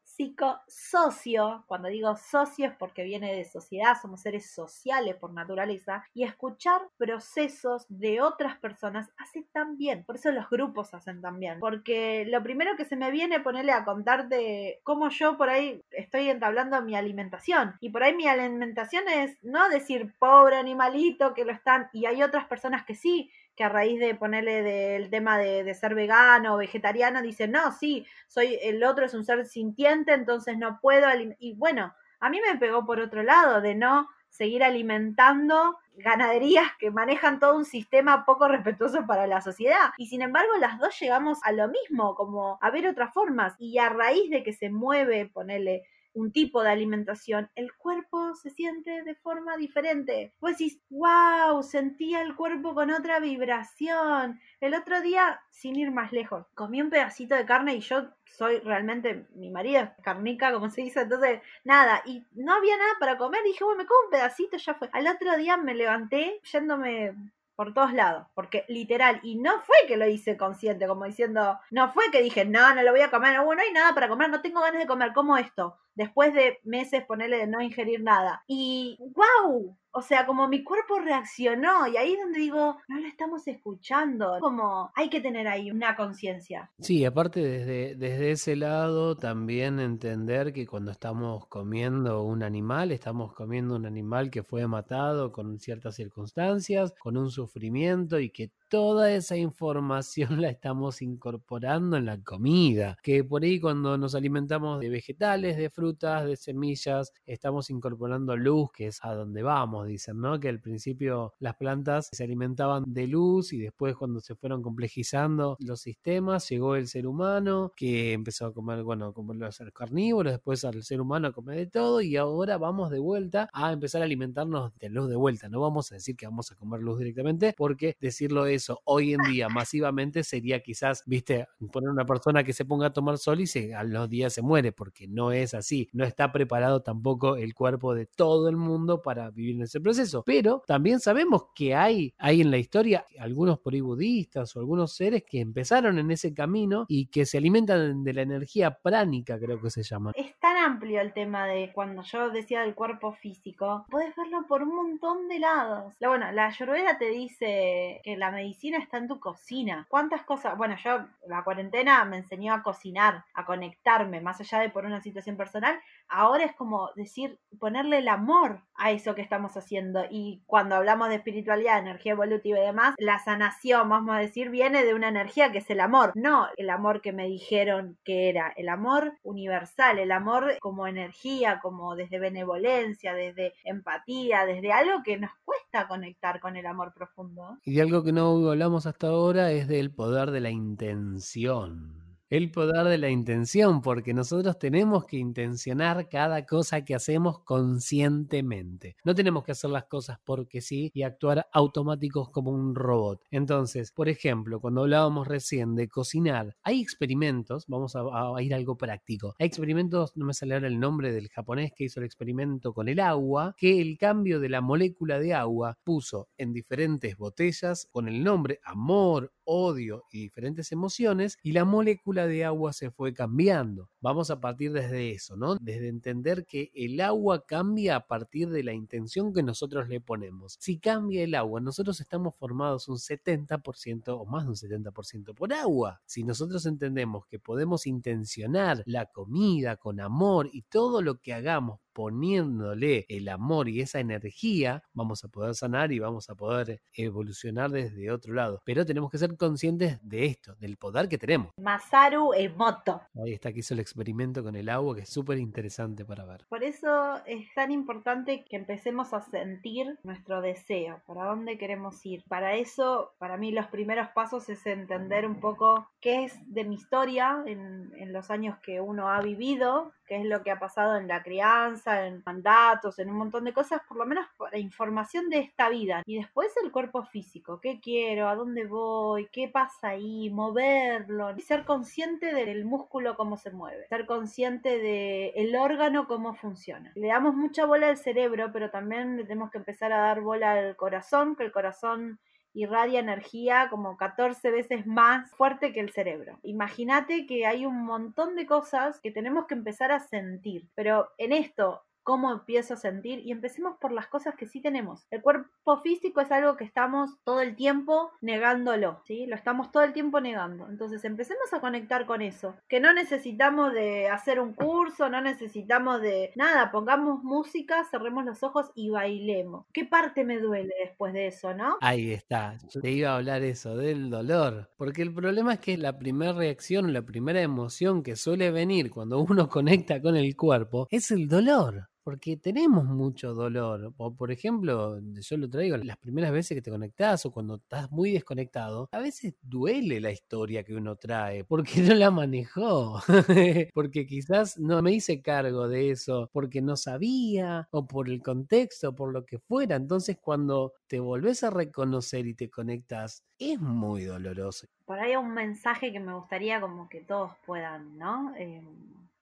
socio, 0.66 1.64
cuando 1.66 1.88
digo 1.88 2.16
socio 2.16 2.66
es 2.66 2.72
porque 2.76 3.04
viene 3.04 3.34
de 3.34 3.44
sociedad, 3.44 3.96
somos 4.00 4.22
seres 4.22 4.50
sociales 4.50 5.14
por 5.16 5.32
naturaleza, 5.32 6.04
y 6.14 6.24
escuchar 6.24 6.80
procesos 6.96 7.84
de 7.88 8.22
otras 8.22 8.56
personas 8.58 9.10
hace 9.18 9.44
tan 9.52 9.76
bien, 9.76 10.04
por 10.04 10.16
eso 10.16 10.32
los 10.32 10.48
grupos 10.48 10.94
hacen 10.94 11.20
tan 11.20 11.38
bien, 11.38 11.60
porque 11.60 12.24
lo 12.26 12.42
primero 12.42 12.76
que 12.76 12.86
se 12.86 12.96
me 12.96 13.10
viene 13.10 13.40
ponerle 13.40 13.72
a 13.72 13.84
contarte 13.84 14.80
cómo 14.84 15.10
yo 15.10 15.36
por 15.36 15.50
ahí 15.50 15.82
estoy 15.90 16.30
entablando 16.30 16.80
mi 16.80 16.96
alimentación, 16.96 17.74
y 17.80 17.90
por 17.90 18.02
ahí 18.02 18.14
mi 18.14 18.26
alimentación 18.26 19.04
es 19.08 19.36
no 19.42 19.68
decir 19.68 20.14
pobre 20.18 20.56
animalito 20.56 21.34
que 21.34 21.44
lo 21.44 21.52
están, 21.52 21.90
y 21.92 22.06
hay 22.06 22.22
otras 22.22 22.46
personas 22.46 22.86
que 22.86 22.94
sí, 22.94 23.30
que 23.56 23.64
a 23.64 23.68
raíz 23.68 23.98
de 23.98 24.14
ponerle 24.14 24.62
del 24.62 25.10
tema 25.10 25.38
de, 25.38 25.74
ser 25.74 25.94
vegano 25.94 26.54
o 26.54 26.58
vegetariano, 26.58 27.22
dicen, 27.22 27.52
no, 27.52 27.72
sí, 27.72 28.06
soy 28.28 28.58
el 28.62 28.84
otro 28.84 29.06
es 29.06 29.14
un 29.14 29.24
ser 29.24 29.46
sintiente, 29.46 30.12
entonces 30.12 30.58
no 30.58 30.78
puedo. 30.80 31.06
Y 31.38 31.54
bueno, 31.54 31.94
a 32.20 32.30
mí 32.30 32.40
me 32.46 32.58
pegó 32.58 32.84
por 32.84 33.00
otro 33.00 33.22
lado, 33.22 33.60
de 33.60 33.74
no 33.74 34.08
seguir 34.28 34.62
alimentando 34.62 35.78
ganaderías 35.96 36.70
que 36.78 36.90
manejan 36.90 37.40
todo 37.40 37.56
un 37.56 37.64
sistema 37.64 38.26
poco 38.26 38.48
respetuoso 38.48 39.06
para 39.06 39.26
la 39.26 39.40
sociedad. 39.40 39.92
Y 39.96 40.08
sin 40.08 40.20
embargo, 40.20 40.52
las 40.60 40.78
dos 40.78 40.98
llegamos 41.00 41.38
a 41.42 41.52
lo 41.52 41.68
mismo, 41.68 42.14
como 42.14 42.58
a 42.60 42.70
ver 42.70 42.86
otras 42.86 43.14
formas. 43.14 43.54
Y 43.58 43.78
a 43.78 43.88
raíz 43.88 44.30
de 44.30 44.42
que 44.42 44.52
se 44.52 44.68
mueve, 44.68 45.30
ponerle 45.32 45.84
un 46.16 46.32
tipo 46.32 46.62
de 46.62 46.70
alimentación, 46.70 47.50
el 47.54 47.74
cuerpo 47.74 48.34
se 48.34 48.50
siente 48.50 49.02
de 49.02 49.14
forma 49.14 49.56
diferente. 49.56 50.32
Vos 50.40 50.52
decís, 50.52 50.80
wow, 50.88 51.62
sentía 51.62 52.22
el 52.22 52.34
cuerpo 52.34 52.74
con 52.74 52.90
otra 52.90 53.20
vibración. 53.20 54.40
El 54.60 54.74
otro 54.74 55.02
día, 55.02 55.40
sin 55.50 55.76
ir 55.76 55.90
más 55.90 56.12
lejos, 56.12 56.46
comí 56.54 56.80
un 56.80 56.90
pedacito 56.90 57.34
de 57.34 57.44
carne 57.44 57.74
y 57.74 57.80
yo 57.80 58.08
soy 58.24 58.58
realmente, 58.60 59.26
mi 59.34 59.50
marido 59.50 59.82
es 59.82 59.90
carnica, 60.02 60.52
como 60.52 60.70
se 60.70 60.82
dice, 60.82 61.02
entonces 61.02 61.40
nada, 61.64 62.02
y 62.06 62.24
no 62.34 62.54
había 62.54 62.76
nada 62.76 62.94
para 62.98 63.18
comer, 63.18 63.42
dije, 63.44 63.62
bueno, 63.62 63.82
me 63.82 63.86
como 63.86 64.04
un 64.04 64.10
pedacito, 64.10 64.56
ya 64.56 64.74
fue. 64.74 64.88
Al 64.92 65.06
otro 65.06 65.36
día 65.36 65.56
me 65.56 65.74
levanté 65.74 66.40
yéndome 66.50 67.14
por 67.56 67.72
todos 67.72 67.92
lados, 67.92 68.26
porque 68.34 68.64
literal, 68.68 69.18
y 69.22 69.36
no 69.36 69.60
fue 69.62 69.76
que 69.88 69.96
lo 69.96 70.06
hice 70.06 70.36
consciente, 70.36 70.86
como 70.86 71.06
diciendo, 71.06 71.58
no 71.70 71.90
fue 71.92 72.04
que 72.12 72.22
dije, 72.22 72.44
no, 72.44 72.74
no 72.74 72.82
lo 72.82 72.92
voy 72.92 73.00
a 73.00 73.10
comer, 73.10 73.34
no, 73.34 73.44
no 73.44 73.60
hay 73.60 73.72
nada 73.72 73.94
para 73.94 74.08
comer, 74.08 74.28
no 74.28 74.42
tengo 74.42 74.60
ganas 74.60 74.80
de 74.80 74.86
comer, 74.86 75.12
como 75.14 75.36
esto, 75.38 75.78
después 75.94 76.34
de 76.34 76.60
meses 76.64 77.04
ponerle 77.04 77.38
de 77.38 77.46
no 77.46 77.62
ingerir 77.62 78.02
nada. 78.02 78.44
Y 78.46 78.98
wow, 79.00 79.76
o 79.96 80.02
sea, 80.02 80.26
como 80.26 80.46
mi 80.46 80.62
cuerpo 80.62 80.98
reaccionó 80.98 81.86
y 81.86 81.96
ahí 81.96 82.12
es 82.12 82.20
donde 82.20 82.38
digo, 82.38 82.76
no 82.86 83.00
lo 83.00 83.06
estamos 83.06 83.48
escuchando, 83.48 84.36
como 84.40 84.92
hay 84.94 85.08
que 85.08 85.22
tener 85.22 85.48
ahí 85.48 85.70
una 85.70 85.96
conciencia. 85.96 86.70
Sí, 86.80 87.02
aparte 87.06 87.40
desde, 87.40 87.94
desde 87.94 88.30
ese 88.32 88.56
lado 88.56 89.16
también 89.16 89.80
entender 89.80 90.52
que 90.52 90.66
cuando 90.66 90.90
estamos 90.90 91.46
comiendo 91.46 92.24
un 92.24 92.42
animal, 92.42 92.92
estamos 92.92 93.32
comiendo 93.32 93.74
un 93.74 93.86
animal 93.86 94.30
que 94.30 94.42
fue 94.42 94.66
matado 94.66 95.32
con 95.32 95.58
ciertas 95.58 95.94
circunstancias, 95.94 96.92
con 96.98 97.16
un 97.16 97.30
sufrimiento 97.30 98.20
y 98.20 98.28
que 98.28 98.50
toda 98.68 99.12
esa 99.12 99.36
información 99.36 100.28
la 100.42 100.48
estamos 100.50 101.02
incorporando 101.02 101.96
en 101.96 102.06
la 102.06 102.22
comida, 102.22 102.96
que 103.02 103.24
por 103.24 103.42
ahí 103.42 103.60
cuando 103.60 103.96
nos 103.98 104.14
alimentamos 104.14 104.80
de 104.80 104.88
vegetales, 104.88 105.56
de 105.56 105.70
frutas, 105.70 106.26
de 106.26 106.36
semillas, 106.36 107.12
estamos 107.26 107.70
incorporando 107.70 108.36
luz, 108.36 108.70
que 108.72 108.88
es 108.88 108.98
a 109.02 109.14
donde 109.14 109.42
vamos 109.42 109.86
dicen, 109.86 110.20
¿no? 110.20 110.38
Que 110.40 110.48
al 110.48 110.60
principio 110.60 111.34
las 111.38 111.56
plantas 111.56 112.08
se 112.12 112.24
alimentaban 112.24 112.84
de 112.86 113.06
luz 113.06 113.52
y 113.52 113.58
después 113.58 113.96
cuando 113.96 114.20
se 114.20 114.34
fueron 114.34 114.62
complejizando 114.62 115.56
los 115.60 115.80
sistemas, 115.80 116.48
llegó 116.48 116.76
el 116.76 116.88
ser 116.88 117.06
humano 117.06 117.72
que 117.76 118.12
empezó 118.12 118.46
a 118.46 118.54
comer, 118.54 118.82
bueno, 118.82 119.12
como 119.12 119.34
los 119.34 119.58
carnívoros, 119.72 120.32
después 120.32 120.64
al 120.64 120.82
ser 120.82 121.00
humano 121.00 121.28
a 121.28 121.32
comer 121.32 121.56
de 121.58 121.66
todo 121.66 122.00
y 122.00 122.16
ahora 122.16 122.58
vamos 122.58 122.90
de 122.90 122.98
vuelta 122.98 123.48
a 123.52 123.72
empezar 123.72 124.02
a 124.02 124.04
alimentarnos 124.04 124.72
de 124.78 124.88
luz 124.88 125.08
de 125.08 125.16
vuelta. 125.16 125.48
No 125.48 125.60
vamos 125.60 125.92
a 125.92 125.96
decir 125.96 126.16
que 126.16 126.26
vamos 126.26 126.50
a 126.52 126.56
comer 126.56 126.80
luz 126.80 126.98
directamente 126.98 127.54
porque 127.56 127.96
decirlo 128.00 128.44
eso 128.56 128.80
hoy 128.84 129.14
en 129.14 129.22
día 129.22 129.48
masivamente 129.48 130.24
sería 130.24 130.60
quizás, 130.60 131.02
viste, 131.06 131.46
poner 131.72 131.90
una 131.90 132.04
persona 132.04 132.42
que 132.42 132.52
se 132.52 132.64
ponga 132.64 132.88
a 132.88 132.92
tomar 132.92 133.18
sol 133.18 133.40
y 133.40 133.46
se, 133.46 133.74
a 133.74 133.84
los 133.84 134.10
días 134.10 134.32
se 134.32 134.42
muere 134.42 134.72
porque 134.72 135.06
no 135.06 135.32
es 135.32 135.54
así. 135.54 135.88
No 135.92 136.04
está 136.04 136.32
preparado 136.32 136.82
tampoco 136.82 137.36
el 137.36 137.54
cuerpo 137.54 137.94
de 137.94 138.06
todo 138.06 138.48
el 138.48 138.56
mundo 138.56 139.00
para 139.00 139.30
vivir 139.30 139.56
en 139.56 139.62
ese 139.62 139.80
proceso. 139.80 140.22
Pero 140.26 140.62
también 140.66 141.00
sabemos 141.00 141.46
que 141.54 141.74
hay, 141.74 142.14
hay 142.18 142.40
en 142.40 142.50
la 142.50 142.58
historia 142.58 143.06
algunos 143.18 143.60
budistas 143.82 144.54
o 144.56 144.60
algunos 144.60 144.92
seres 144.92 145.24
que 145.24 145.40
empezaron 145.40 145.98
en 145.98 146.10
ese 146.10 146.34
camino 146.34 146.86
y 146.88 147.06
que 147.06 147.26
se 147.26 147.38
alimentan 147.38 148.04
de 148.04 148.12
la 148.12 148.22
energía 148.22 148.78
pránica, 148.78 149.38
creo 149.38 149.60
que 149.60 149.70
se 149.70 149.82
llama. 149.82 150.12
Es 150.14 150.38
tan 150.38 150.56
amplio 150.56 151.00
el 151.00 151.12
tema 151.12 151.46
de 151.46 151.72
cuando 151.72 152.02
yo 152.02 152.30
decía 152.30 152.62
del 152.62 152.74
cuerpo 152.74 153.12
físico, 153.12 153.86
puedes 153.90 154.14
verlo 154.16 154.46
por 154.48 154.62
un 154.62 154.74
montón 154.74 155.28
de 155.28 155.38
lados. 155.38 155.94
Bueno, 156.00 156.30
la 156.32 156.46
ayurveda 156.46 156.98
te 156.98 157.10
dice 157.10 158.00
que 158.04 158.16
la 158.16 158.30
medicina 158.30 158.45
está 158.52 158.98
en 158.98 159.08
tu 159.08 159.20
cocina. 159.20 159.86
¿Cuántas 159.88 160.22
cosas? 160.22 160.56
Bueno, 160.56 160.76
yo 160.82 161.06
la 161.26 161.44
cuarentena 161.44 162.04
me 162.04 162.18
enseñó 162.18 162.54
a 162.54 162.62
cocinar, 162.62 163.24
a 163.34 163.44
conectarme, 163.44 164.20
más 164.20 164.40
allá 164.40 164.60
de 164.60 164.70
por 164.70 164.84
una 164.84 165.00
situación 165.00 165.36
personal, 165.36 165.78
ahora 166.08 166.44
es 166.44 166.54
como 166.54 166.90
decir, 166.94 167.38
ponerle 167.58 167.98
el 167.98 168.08
amor 168.08 168.60
a 168.74 168.90
eso 168.90 169.14
que 169.14 169.22
estamos 169.22 169.56
haciendo. 169.56 170.04
Y 170.10 170.42
cuando 170.46 170.76
hablamos 170.76 171.08
de 171.08 171.16
espiritualidad, 171.16 171.78
energía 171.78 172.12
evolutiva 172.12 172.58
y 172.58 172.66
demás, 172.66 172.94
la 172.98 173.18
sanación, 173.18 173.88
vamos 173.88 174.14
a 174.14 174.18
decir, 174.18 174.50
viene 174.50 174.84
de 174.84 174.94
una 174.94 175.08
energía 175.08 175.52
que 175.52 175.58
es 175.58 175.70
el 175.70 175.80
amor, 175.80 176.12
no 176.14 176.48
el 176.56 176.70
amor 176.70 177.00
que 177.00 177.12
me 177.12 177.26
dijeron 177.26 177.98
que 178.04 178.28
era, 178.28 178.52
el 178.56 178.68
amor 178.68 179.14
universal, 179.22 179.98
el 179.98 180.12
amor 180.12 180.56
como 180.60 180.86
energía, 180.86 181.60
como 181.60 181.96
desde 181.96 182.18
benevolencia, 182.18 183.14
desde 183.14 183.54
empatía, 183.64 184.46
desde 184.46 184.72
algo 184.72 185.02
que 185.02 185.18
nos 185.18 185.30
cuesta 185.44 185.88
conectar 185.88 186.40
con 186.40 186.56
el 186.56 186.66
amor 186.66 186.92
profundo. 186.94 187.58
Y 187.64 187.74
de 187.74 187.82
algo 187.82 188.02
que 188.02 188.12
no 188.12 188.35
hablamos 188.50 188.86
hasta 188.86 189.08
ahora 189.08 189.52
es 189.52 189.68
del 189.68 189.90
poder 189.90 190.30
de 190.30 190.40
la 190.40 190.50
intención. 190.50 191.95
El 192.28 192.50
poder 192.50 192.88
de 192.88 192.98
la 192.98 193.08
intención, 193.08 193.80
porque 193.82 194.12
nosotros 194.12 194.58
tenemos 194.58 195.06
que 195.06 195.16
intencionar 195.16 196.08
cada 196.08 196.44
cosa 196.44 196.84
que 196.84 196.96
hacemos 196.96 197.38
conscientemente. 197.44 198.96
No 199.04 199.14
tenemos 199.14 199.44
que 199.44 199.52
hacer 199.52 199.70
las 199.70 199.84
cosas 199.84 200.18
porque 200.24 200.60
sí 200.60 200.90
y 200.92 201.04
actuar 201.04 201.46
automáticos 201.52 202.30
como 202.30 202.50
un 202.50 202.74
robot. 202.74 203.22
Entonces, 203.30 203.92
por 203.92 204.08
ejemplo, 204.08 204.58
cuando 204.58 204.80
hablábamos 204.80 205.28
recién 205.28 205.76
de 205.76 205.86
cocinar, 205.86 206.56
hay 206.64 206.80
experimentos, 206.80 207.64
vamos 207.68 207.94
a, 207.94 208.02
ir 208.42 208.54
a 208.54 208.56
algo 208.56 208.76
práctico. 208.76 209.36
Hay 209.38 209.46
experimentos, 209.46 210.16
no 210.16 210.26
me 210.26 210.34
sale 210.34 210.54
ahora 210.54 210.66
el 210.66 210.80
nombre 210.80 211.12
del 211.12 211.28
japonés 211.28 211.70
que 211.76 211.84
hizo 211.84 212.00
el 212.00 212.06
experimento 212.06 212.74
con 212.74 212.88
el 212.88 212.98
agua, 212.98 213.54
que 213.56 213.80
el 213.80 213.96
cambio 213.98 214.40
de 214.40 214.48
la 214.48 214.60
molécula 214.60 215.20
de 215.20 215.32
agua 215.32 215.78
puso 215.84 216.28
en 216.36 216.52
diferentes 216.52 217.16
botellas 217.16 217.86
con 217.92 218.08
el 218.08 218.24
nombre 218.24 218.58
amor, 218.64 219.32
odio 219.46 220.04
y 220.10 220.20
diferentes 220.20 220.72
emociones 220.72 221.38
y 221.42 221.52
la 221.52 221.64
molécula 221.64 222.26
de 222.26 222.44
agua 222.44 222.72
se 222.72 222.90
fue 222.90 223.14
cambiando. 223.14 223.88
Vamos 224.00 224.30
a 224.30 224.40
partir 224.40 224.72
desde 224.72 225.12
eso, 225.12 225.36
¿no? 225.36 225.56
Desde 225.56 225.88
entender 225.88 226.44
que 226.44 226.70
el 226.74 227.00
agua 227.00 227.46
cambia 227.46 227.96
a 227.96 228.06
partir 228.06 228.50
de 228.50 228.62
la 228.62 228.74
intención 228.74 229.32
que 229.32 229.42
nosotros 229.42 229.88
le 229.88 230.00
ponemos. 230.00 230.56
Si 230.60 230.78
cambia 230.78 231.22
el 231.22 231.34
agua, 231.34 231.60
nosotros 231.60 232.00
estamos 232.00 232.36
formados 232.36 232.88
un 232.88 232.96
70% 232.96 234.08
o 234.08 234.24
más 234.26 234.44
de 234.44 234.50
un 234.50 234.56
70% 234.56 235.34
por 235.34 235.52
agua. 235.52 236.00
Si 236.04 236.24
nosotros 236.24 236.66
entendemos 236.66 237.26
que 237.26 237.38
podemos 237.38 237.86
intencionar 237.86 238.82
la 238.86 239.06
comida 239.06 239.76
con 239.76 240.00
amor 240.00 240.50
y 240.52 240.62
todo 240.62 241.02
lo 241.02 241.20
que 241.20 241.32
hagamos 241.32 241.80
poniéndole 241.96 243.06
el 243.08 243.26
amor 243.30 243.70
y 243.70 243.80
esa 243.80 244.00
energía, 244.00 244.82
vamos 244.92 245.24
a 245.24 245.28
poder 245.28 245.54
sanar 245.54 245.92
y 245.92 245.98
vamos 245.98 246.28
a 246.28 246.34
poder 246.34 246.82
evolucionar 246.92 247.70
desde 247.70 248.10
otro 248.10 248.34
lado. 248.34 248.60
Pero 248.66 248.84
tenemos 248.84 249.10
que 249.10 249.16
ser 249.16 249.34
conscientes 249.36 249.98
de 250.02 250.26
esto, 250.26 250.54
del 250.56 250.76
poder 250.76 251.08
que 251.08 251.18
tenemos. 251.18 251.52
Masaru 251.58 252.32
Emoto. 252.34 253.02
Ahí 253.22 253.32
está, 253.32 253.52
que 253.52 253.60
hizo 253.60 253.74
el 253.74 253.80
experimento 253.80 254.42
con 254.42 254.56
el 254.56 254.68
agua, 254.68 254.94
que 254.94 255.02
es 255.02 255.08
súper 255.08 255.38
interesante 255.38 256.04
para 256.04 256.24
ver. 256.24 256.44
Por 256.48 256.62
eso 256.62 257.16
es 257.26 257.46
tan 257.54 257.70
importante 257.70 258.44
que 258.44 258.56
empecemos 258.56 259.12
a 259.12 259.20
sentir 259.20 259.98
nuestro 260.02 260.40
deseo, 260.40 261.00
para 261.06 261.24
dónde 261.24 261.58
queremos 261.58 262.04
ir. 262.04 262.24
Para 262.28 262.54
eso, 262.54 263.12
para 263.18 263.36
mí, 263.36 263.52
los 263.52 263.66
primeros 263.66 264.08
pasos 264.14 264.48
es 264.48 264.64
entender 264.66 265.26
un 265.26 265.40
poco 265.40 265.88
qué 266.00 266.24
es 266.24 266.34
de 266.46 266.64
mi 266.64 266.76
historia 266.76 267.42
en, 267.46 267.92
en 267.96 268.12
los 268.12 268.30
años 268.30 268.58
que 268.62 268.80
uno 268.80 269.08
ha 269.08 269.20
vivido, 269.20 269.92
qué 270.06 270.16
es 270.16 270.24
lo 270.24 270.42
que 270.42 270.50
ha 270.50 270.58
pasado 270.58 270.96
en 270.96 271.08
la 271.08 271.22
crianza 271.22 272.06
en 272.06 272.22
mandatos, 272.24 272.98
en 272.98 273.10
un 273.10 273.16
montón 273.16 273.44
de 273.44 273.52
cosas, 273.52 273.80
por 273.86 273.96
lo 273.96 274.06
menos 274.06 274.26
para 274.36 274.58
información 274.58 275.28
de 275.28 275.38
esta 275.38 275.68
vida. 275.68 276.02
Y 276.06 276.18
después 276.18 276.52
el 276.62 276.72
cuerpo 276.72 277.02
físico, 277.04 277.60
qué 277.60 277.80
quiero, 277.80 278.28
a 278.28 278.34
dónde 278.34 278.66
voy, 278.66 279.28
qué 279.32 279.48
pasa 279.48 279.88
ahí, 279.88 280.30
moverlo, 280.30 281.34
y 281.36 281.40
ser 281.40 281.64
consciente 281.64 282.32
del 282.32 282.64
músculo 282.64 283.16
cómo 283.16 283.36
se 283.36 283.50
mueve, 283.50 283.86
ser 283.88 284.06
consciente 284.06 284.78
del 284.78 285.56
órgano 285.56 286.06
cómo 286.06 286.34
funciona. 286.34 286.92
Le 286.94 287.08
damos 287.08 287.34
mucha 287.34 287.66
bola 287.66 287.88
al 287.88 287.96
cerebro, 287.96 288.50
pero 288.52 288.70
también 288.70 289.16
le 289.16 289.24
tenemos 289.24 289.50
que 289.50 289.58
empezar 289.58 289.92
a 289.92 289.98
dar 289.98 290.20
bola 290.20 290.52
al 290.52 290.76
corazón, 290.76 291.36
que 291.36 291.44
el 291.44 291.52
corazón 291.52 292.18
irradia 292.56 293.00
energía 293.00 293.68
como 293.68 293.98
14 293.98 294.50
veces 294.50 294.86
más 294.86 295.30
fuerte 295.32 295.72
que 295.72 295.80
el 295.80 295.92
cerebro. 295.92 296.38
Imagínate 296.42 297.26
que 297.26 297.46
hay 297.46 297.66
un 297.66 297.84
montón 297.84 298.34
de 298.34 298.46
cosas 298.46 298.98
que 299.00 299.10
tenemos 299.10 299.46
que 299.46 299.54
empezar 299.54 299.92
a 299.92 300.00
sentir, 300.00 300.66
pero 300.74 301.10
en 301.18 301.32
esto 301.32 301.84
cómo 302.06 302.30
empiezo 302.30 302.74
a 302.74 302.76
sentir 302.76 303.18
y 303.26 303.32
empecemos 303.32 303.78
por 303.80 303.90
las 303.90 304.06
cosas 304.06 304.36
que 304.36 304.46
sí 304.46 304.60
tenemos. 304.60 305.08
El 305.10 305.22
cuerpo 305.22 305.82
físico 305.82 306.20
es 306.20 306.30
algo 306.30 306.56
que 306.56 306.62
estamos 306.62 307.18
todo 307.24 307.40
el 307.40 307.56
tiempo 307.56 308.12
negándolo, 308.20 309.02
¿sí? 309.04 309.26
Lo 309.26 309.34
estamos 309.34 309.72
todo 309.72 309.82
el 309.82 309.92
tiempo 309.92 310.20
negando. 310.20 310.68
Entonces 310.68 311.04
empecemos 311.04 311.52
a 311.52 311.60
conectar 311.60 312.06
con 312.06 312.22
eso, 312.22 312.54
que 312.68 312.78
no 312.78 312.92
necesitamos 312.92 313.72
de 313.72 314.08
hacer 314.08 314.38
un 314.38 314.54
curso, 314.54 315.10
no 315.10 315.20
necesitamos 315.20 316.00
de 316.00 316.30
nada, 316.36 316.70
pongamos 316.70 317.24
música, 317.24 317.82
cerremos 317.90 318.24
los 318.24 318.40
ojos 318.44 318.70
y 318.76 318.88
bailemos. 318.88 319.66
¿Qué 319.72 319.84
parte 319.84 320.24
me 320.24 320.38
duele 320.38 320.74
después 320.84 321.12
de 321.12 321.26
eso, 321.26 321.54
no? 321.54 321.76
Ahí 321.80 322.12
está, 322.12 322.56
te 322.80 322.92
iba 322.92 323.10
a 323.10 323.16
hablar 323.16 323.42
eso, 323.42 323.76
del 323.76 324.10
dolor, 324.10 324.70
porque 324.76 325.02
el 325.02 325.12
problema 325.12 325.54
es 325.54 325.58
que 325.58 325.76
la 325.76 325.98
primera 325.98 326.34
reacción, 326.34 326.92
la 326.92 327.02
primera 327.02 327.42
emoción 327.42 328.04
que 328.04 328.14
suele 328.14 328.52
venir 328.52 328.92
cuando 328.92 329.18
uno 329.18 329.48
conecta 329.48 330.00
con 330.00 330.14
el 330.14 330.36
cuerpo 330.36 330.86
es 330.88 331.10
el 331.10 331.26
dolor 331.26 331.88
porque 332.06 332.36
tenemos 332.36 332.84
mucho 332.84 333.34
dolor. 333.34 333.92
O 333.96 334.14
por 334.14 334.30
ejemplo, 334.30 335.00
yo 335.00 335.36
lo 335.36 335.50
traigo 335.50 335.76
las 335.76 335.96
primeras 335.96 336.30
veces 336.30 336.54
que 336.54 336.62
te 336.62 336.70
conectás 336.70 337.26
o 337.26 337.32
cuando 337.32 337.56
estás 337.56 337.90
muy 337.90 338.12
desconectado, 338.12 338.88
a 338.92 339.00
veces 339.00 339.34
duele 339.42 340.00
la 340.00 340.12
historia 340.12 340.62
que 340.62 340.76
uno 340.76 340.94
trae 340.94 341.42
porque 341.42 341.72
no 341.82 341.94
la 341.96 342.12
manejó, 342.12 343.00
porque 343.74 344.06
quizás 344.06 344.56
no 344.56 344.82
me 344.82 344.92
hice 344.92 345.20
cargo 345.20 345.66
de 345.66 345.90
eso, 345.90 346.30
porque 346.32 346.62
no 346.62 346.76
sabía 346.76 347.66
o 347.72 347.88
por 347.88 348.08
el 348.08 348.22
contexto, 348.22 348.94
por 348.94 349.12
lo 349.12 349.26
que 349.26 349.40
fuera. 349.40 349.74
Entonces 349.74 350.16
cuando 350.22 350.74
te 350.86 351.00
volvés 351.00 351.42
a 351.42 351.50
reconocer 351.50 352.28
y 352.28 352.34
te 352.34 352.48
conectas, 352.48 353.24
es 353.36 353.60
muy 353.60 354.04
doloroso. 354.04 354.68
Por 354.84 355.00
ahí 355.00 355.10
hay 355.10 355.16
un 355.16 355.34
mensaje 355.34 355.90
que 355.90 355.98
me 355.98 356.14
gustaría 356.14 356.60
como 356.60 356.88
que 356.88 357.00
todos 357.00 357.32
puedan, 357.44 357.98
¿no? 357.98 358.32
Eh, 358.36 358.62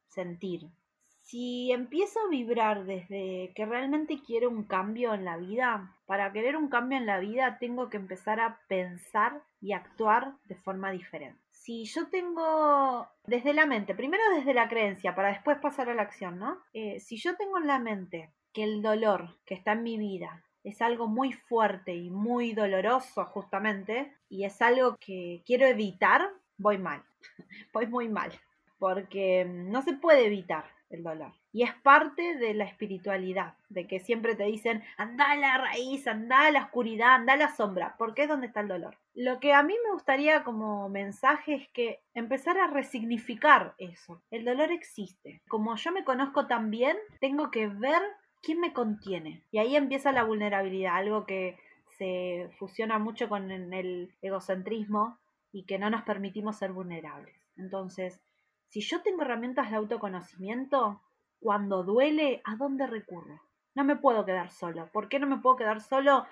sentir 0.07 0.69
si 1.25 1.73
empiezo 1.73 2.21
a 2.21 2.29
vibrar 2.29 2.85
desde 2.85 3.53
que 3.55 3.65
realmente 3.65 4.21
quiero 4.25 4.51
un 4.51 4.65
cambio 4.65 5.15
en 5.15 5.25
la 5.25 5.39
vida, 5.39 5.97
para 6.05 6.31
querer 6.33 6.55
un 6.57 6.69
cambio 6.69 6.99
en 6.99 7.07
la 7.07 7.19
vida 7.19 7.59
tengo 7.59 7.89
que 7.89 7.97
empezar 7.97 8.41
a 8.41 8.61
pensar 8.69 9.43
y 9.59 9.73
actuar 9.73 10.35
de 10.45 10.55
forma 10.55 10.91
diferente. 10.91 11.41
Si 11.51 11.87
yo 11.87 12.09
tengo 12.09 13.09
desde 13.27 13.55
la 13.55 13.65
mente, 13.65 13.95
primero 13.95 14.23
desde 14.37 14.53
la 14.53 14.69
creencia, 14.69 15.15
para 15.15 15.29
después 15.29 15.57
pasar 15.59 15.89
a 15.89 15.95
la 15.95 16.03
acción, 16.03 16.39
¿no? 16.39 16.59
Eh, 16.75 17.01
si 17.01 17.17
yo 17.17 17.37
tengo 17.37 17.57
en 17.57 17.69
la 17.69 17.79
mente 17.79 18.31
que 18.53 18.63
el 18.63 18.83
dolor 18.83 19.39
que 19.47 19.55
está 19.55 19.73
en 19.73 19.83
mi 19.83 19.97
vida 19.97 20.45
es 20.63 20.83
algo 20.83 21.09
muy 21.09 21.33
fuerte 21.33 21.95
y 21.95 22.11
muy 22.11 22.53
doloroso 22.53 23.25
justamente, 23.25 24.15
y 24.29 24.45
es 24.45 24.61
algo 24.61 24.97
que 25.01 25.43
quiero 25.47 25.67
evitar, 25.67 26.29
voy 26.59 26.77
mal, 26.77 27.03
voy 27.73 27.87
muy 27.87 28.11
mal, 28.11 28.31
porque 28.79 29.47
no 29.47 29.81
se 29.81 29.95
puede 29.95 30.27
evitar 30.27 30.65
el 30.95 31.03
dolor. 31.03 31.33
Y 31.53 31.63
es 31.63 31.75
parte 31.75 32.37
de 32.37 32.55
la 32.55 32.65
espiritualidad, 32.65 33.55
de 33.69 33.87
que 33.87 34.01
siempre 34.01 34.35
te 34.35 34.45
dicen, 34.45 34.83
anda 34.97 35.31
a 35.31 35.37
la 35.37 35.59
raíz, 35.59 36.07
anda 36.07 36.47
a 36.47 36.51
la 36.51 36.65
oscuridad, 36.65 37.15
anda 37.15 37.35
a 37.35 37.37
la 37.37 37.55
sombra, 37.55 37.95
porque 37.99 38.23
es 38.23 38.29
donde 38.29 38.47
está 38.47 38.61
el 38.61 38.69
dolor. 38.69 38.97
Lo 39.15 39.39
que 39.39 39.53
a 39.53 39.63
mí 39.63 39.75
me 39.85 39.93
gustaría 39.93 40.43
como 40.43 40.89
mensaje 40.89 41.55
es 41.55 41.69
que 41.69 42.01
empezar 42.15 42.59
a 42.59 42.67
resignificar 42.67 43.75
eso. 43.79 44.23
El 44.31 44.45
dolor 44.45 44.73
existe. 44.73 45.43
Como 45.49 45.77
yo 45.77 45.93
me 45.93 46.05
conozco 46.05 46.47
tan 46.47 46.71
bien, 46.71 46.97
tengo 47.21 47.51
que 47.51 47.69
ver 47.69 48.03
¿quién 48.45 48.61
me 48.61 48.73
contiene? 48.73 49.43
Y 49.51 49.59
ahí 49.59 49.75
empieza 49.75 50.13
la 50.13 50.25
vulnerabilidad, 50.25 50.97
algo 50.97 51.25
que 51.27 51.59
se 51.99 52.51
fusiona 52.59 52.99
mucho 52.99 53.29
con 53.29 53.51
el 53.51 54.13
egocentrismo 54.23 55.19
y 55.53 55.65
que 55.65 55.79
no 55.79 55.91
nos 55.91 56.03
permitimos 56.03 56.57
ser 56.57 56.73
vulnerables. 56.73 57.35
Entonces, 57.57 58.21
si 58.75 58.81
yo 58.81 59.03
tengo 59.03 59.23
herramientas 59.23 59.71
de 59.71 59.77
autoconocimiento, 59.77 61.01
cuando 61.39 61.85
duele, 61.85 62.43
¿a 62.43 62.57
dónde 62.57 62.89
recurro? 62.89 63.41
No 63.77 63.85
me 63.85 63.95
puedo 63.95 64.27
quedar 64.27 64.51
solo. 64.51 64.91
¿Por 64.93 65.09
qué 65.09 65.21
no 65.21 65.29
me 65.29 65.37
puedo 65.37 65.55
quedar 65.55 65.81
solo? 65.81 66.27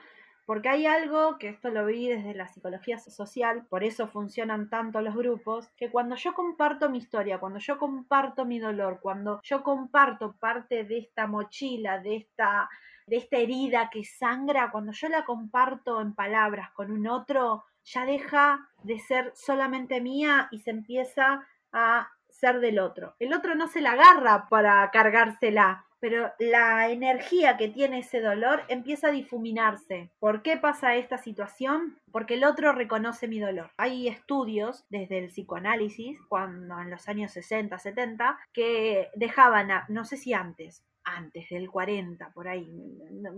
Porque 0.44 0.68
hay 0.68 0.86
algo, 0.86 1.38
que 1.38 1.50
esto 1.50 1.70
lo 1.70 1.86
vi 1.86 2.08
desde 2.08 2.34
la 2.34 2.48
psicología 2.48 2.98
social, 2.98 3.64
por 3.70 3.84
eso 3.84 4.08
funcionan 4.08 4.68
tanto 4.68 5.00
los 5.02 5.14
grupos, 5.14 5.70
que 5.76 5.88
cuando 5.88 6.16
yo 6.16 6.34
comparto 6.34 6.90
mi 6.90 6.98
historia, 6.98 7.38
cuando 7.38 7.60
yo 7.60 7.78
comparto 7.78 8.44
mi 8.44 8.58
dolor, 8.58 8.98
cuando 9.00 9.40
yo 9.44 9.62
comparto 9.62 10.32
parte 10.32 10.82
de 10.82 10.98
esta 10.98 11.28
mochila, 11.28 12.00
de 12.00 12.16
esta, 12.16 12.68
de 13.06 13.18
esta 13.18 13.36
herida 13.36 13.88
que 13.88 14.02
sangra, 14.02 14.72
cuando 14.72 14.90
yo 14.90 15.08
la 15.08 15.24
comparto 15.24 16.00
en 16.00 16.12
palabras 16.12 16.72
con 16.72 16.90
un 16.90 17.06
otro, 17.06 17.62
ya 17.84 18.04
deja 18.04 18.68
de 18.82 18.98
ser 18.98 19.30
solamente 19.36 20.00
mía 20.00 20.48
y 20.50 20.58
se 20.58 20.70
empieza 20.70 21.46
a 21.72 22.08
ser 22.42 22.58
del 22.58 22.80
otro. 22.80 23.14
El 23.20 23.32
otro 23.32 23.54
no 23.54 23.68
se 23.68 23.80
la 23.80 23.92
agarra 23.92 24.48
para 24.50 24.90
cargársela, 24.90 25.86
pero 26.00 26.32
la 26.40 26.90
energía 26.90 27.56
que 27.56 27.68
tiene 27.68 28.00
ese 28.00 28.20
dolor 28.20 28.64
empieza 28.66 29.08
a 29.08 29.12
difuminarse. 29.12 30.10
¿Por 30.18 30.42
qué 30.42 30.56
pasa 30.56 30.96
esta 30.96 31.18
situación? 31.18 32.00
Porque 32.10 32.34
el 32.34 32.44
otro 32.44 32.72
reconoce 32.72 33.28
mi 33.28 33.38
dolor. 33.38 33.70
Hay 33.76 34.08
estudios 34.08 34.84
desde 34.90 35.18
el 35.18 35.28
psicoanálisis, 35.28 36.18
cuando 36.28 36.80
en 36.80 36.90
los 36.90 37.08
años 37.08 37.30
60, 37.30 37.78
70, 37.78 38.36
que 38.52 39.08
dejaban, 39.14 39.70
a, 39.70 39.86
no 39.88 40.04
sé 40.04 40.16
si 40.16 40.32
antes, 40.32 40.84
antes 41.04 41.48
del 41.48 41.70
40, 41.70 42.32
por 42.32 42.48
ahí, 42.48 42.68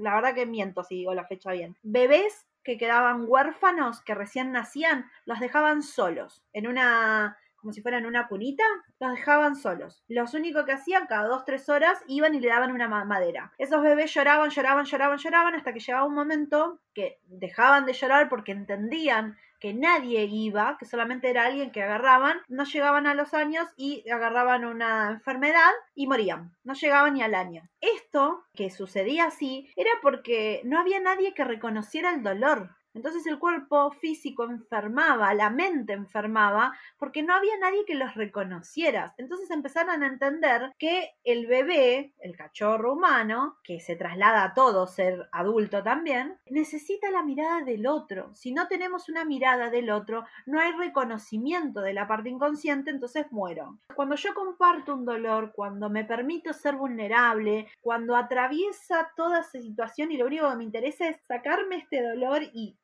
la 0.01 0.15
verdad 0.15 0.35
que 0.35 0.47
miento 0.47 0.83
si 0.83 0.97
digo 0.97 1.13
la 1.13 1.27
fecha 1.27 1.53
bien, 1.53 1.77
bebés 1.83 2.47
que 2.63 2.79
quedaban 2.79 3.27
huérfanos, 3.29 4.01
que 4.01 4.15
recién 4.15 4.51
nacían, 4.51 5.11
los 5.27 5.39
dejaban 5.39 5.83
solos 5.83 6.43
en 6.55 6.67
una 6.67 7.37
como 7.65 7.73
si 7.73 7.81
fueran 7.81 8.05
una 8.05 8.29
cunita, 8.29 8.63
los 9.01 9.13
dejaban 9.13 9.57
solos. 9.57 10.05
Los 10.07 10.35
únicos 10.35 10.67
que 10.67 10.73
hacían, 10.73 11.07
cada 11.07 11.29
dos, 11.29 11.47
tres 11.47 11.67
horas, 11.71 11.99
iban 12.09 12.35
y 12.35 12.41
le 12.41 12.49
daban 12.49 12.73
una 12.73 12.89
madera. 12.89 13.55
Esos 13.57 13.81
bebés 13.83 14.13
lloraban, 14.13 14.51
lloraban, 14.51 14.85
lloraban, 14.85 15.17
lloraban, 15.17 15.55
hasta 15.55 15.73
que 15.73 15.81
llegaba 15.81 16.05
un 16.05 16.15
momento 16.15 16.79
que 16.93 17.21
dejaban 17.27 17.87
de 17.87 17.95
llorar 17.95 18.29
porque 18.29 18.53
entendían 18.53 19.39
que 19.61 19.73
nadie 19.73 20.25
iba, 20.25 20.77
que 20.79 20.85
solamente 20.85 21.31
era 21.31 21.47
alguien 21.47 21.71
que 21.71 21.83
agarraban, 21.83 22.37
no 22.49 22.65
llegaban 22.65 23.07
a 23.07 23.15
los 23.15 23.33
años 23.33 23.67
y 23.79 24.07
agarraban 24.11 24.67
una 24.67 25.11
enfermedad 25.11 25.71
y 25.95 26.07
morían, 26.07 26.55
no 26.65 26.75
llegaban 26.75 27.15
ni 27.15 27.23
al 27.23 27.35
año. 27.35 27.63
Esto, 27.81 28.45
que 28.53 28.69
sucedía 28.69 29.25
así, 29.25 29.71
era 29.75 29.91
porque 30.03 30.61
no 30.65 30.79
había 30.79 31.01
nadie 31.01 31.33
que 31.33 31.45
reconociera 31.45 32.13
el 32.13 32.23
dolor. 32.23 32.77
Entonces 32.95 33.27
el 33.27 33.41
cuerpo 33.41 33.91
físico 33.91 34.45
enfermaba, 34.45 35.35
la 35.35 35.51
mente 35.51 35.93
enfermaba, 35.93 36.73
porque 36.97 37.23
no 37.23 37.35
había 37.35 37.59
nadie 37.59 37.85
que 37.85 37.97
los 37.97 38.15
reconociera. 38.15 39.15
Entonces 39.19 39.51
empezaron 39.51 40.03
a 40.03 40.07
entender 40.07 40.73
que 40.79 41.11
el 41.25 41.47
bebé, 41.47 42.15
el 42.21 42.37
cachorro 42.37 42.93
humano, 42.93 43.57
que 43.65 43.81
se 43.81 43.97
traslada 43.97 44.45
a 44.45 44.55
todo 44.55 44.87
ser 44.87 45.29
adulto 45.33 45.83
también, 45.83 46.39
necesita 46.47 47.11
la 47.11 47.25
mirada 47.25 47.63
del 47.63 47.87
otro. 47.87 48.33
Si 48.35 48.53
no 48.53 48.69
tenemos 48.69 49.09
una 49.09 49.25
mirada 49.25 49.71
del 49.71 49.91
otro, 49.91 50.25
no 50.47 50.61
hay 50.61 50.73
reconocimiento 50.73 51.81
de 51.81 51.95
la 51.95 52.07
parte 52.07 52.29
inconsciente, 52.29 52.91
entonces 52.91 53.27
muero. 53.33 53.79
Cuando 53.95 54.15
yo 54.15 54.35
comparto 54.35 54.95
un 54.95 55.05
dolor, 55.05 55.53
cuando 55.55 55.91
me 55.91 56.05
permito 56.05 56.53
ser 56.53 56.77
vulnerable, 56.77 57.69
cuando 57.81 58.17
atraviesa 58.17 59.11
toda 59.17 59.41
esa 59.41 59.61
situación 59.61 60.13
y 60.13 60.17
lo 60.17 60.27
único 60.27 60.49
que 60.49 60.57
me 60.57 60.65
interesa 60.65 61.09
es 61.09 61.21
sacarme 61.27 61.77
este 61.77 62.03
dolor 62.03 62.43
y 62.53 62.77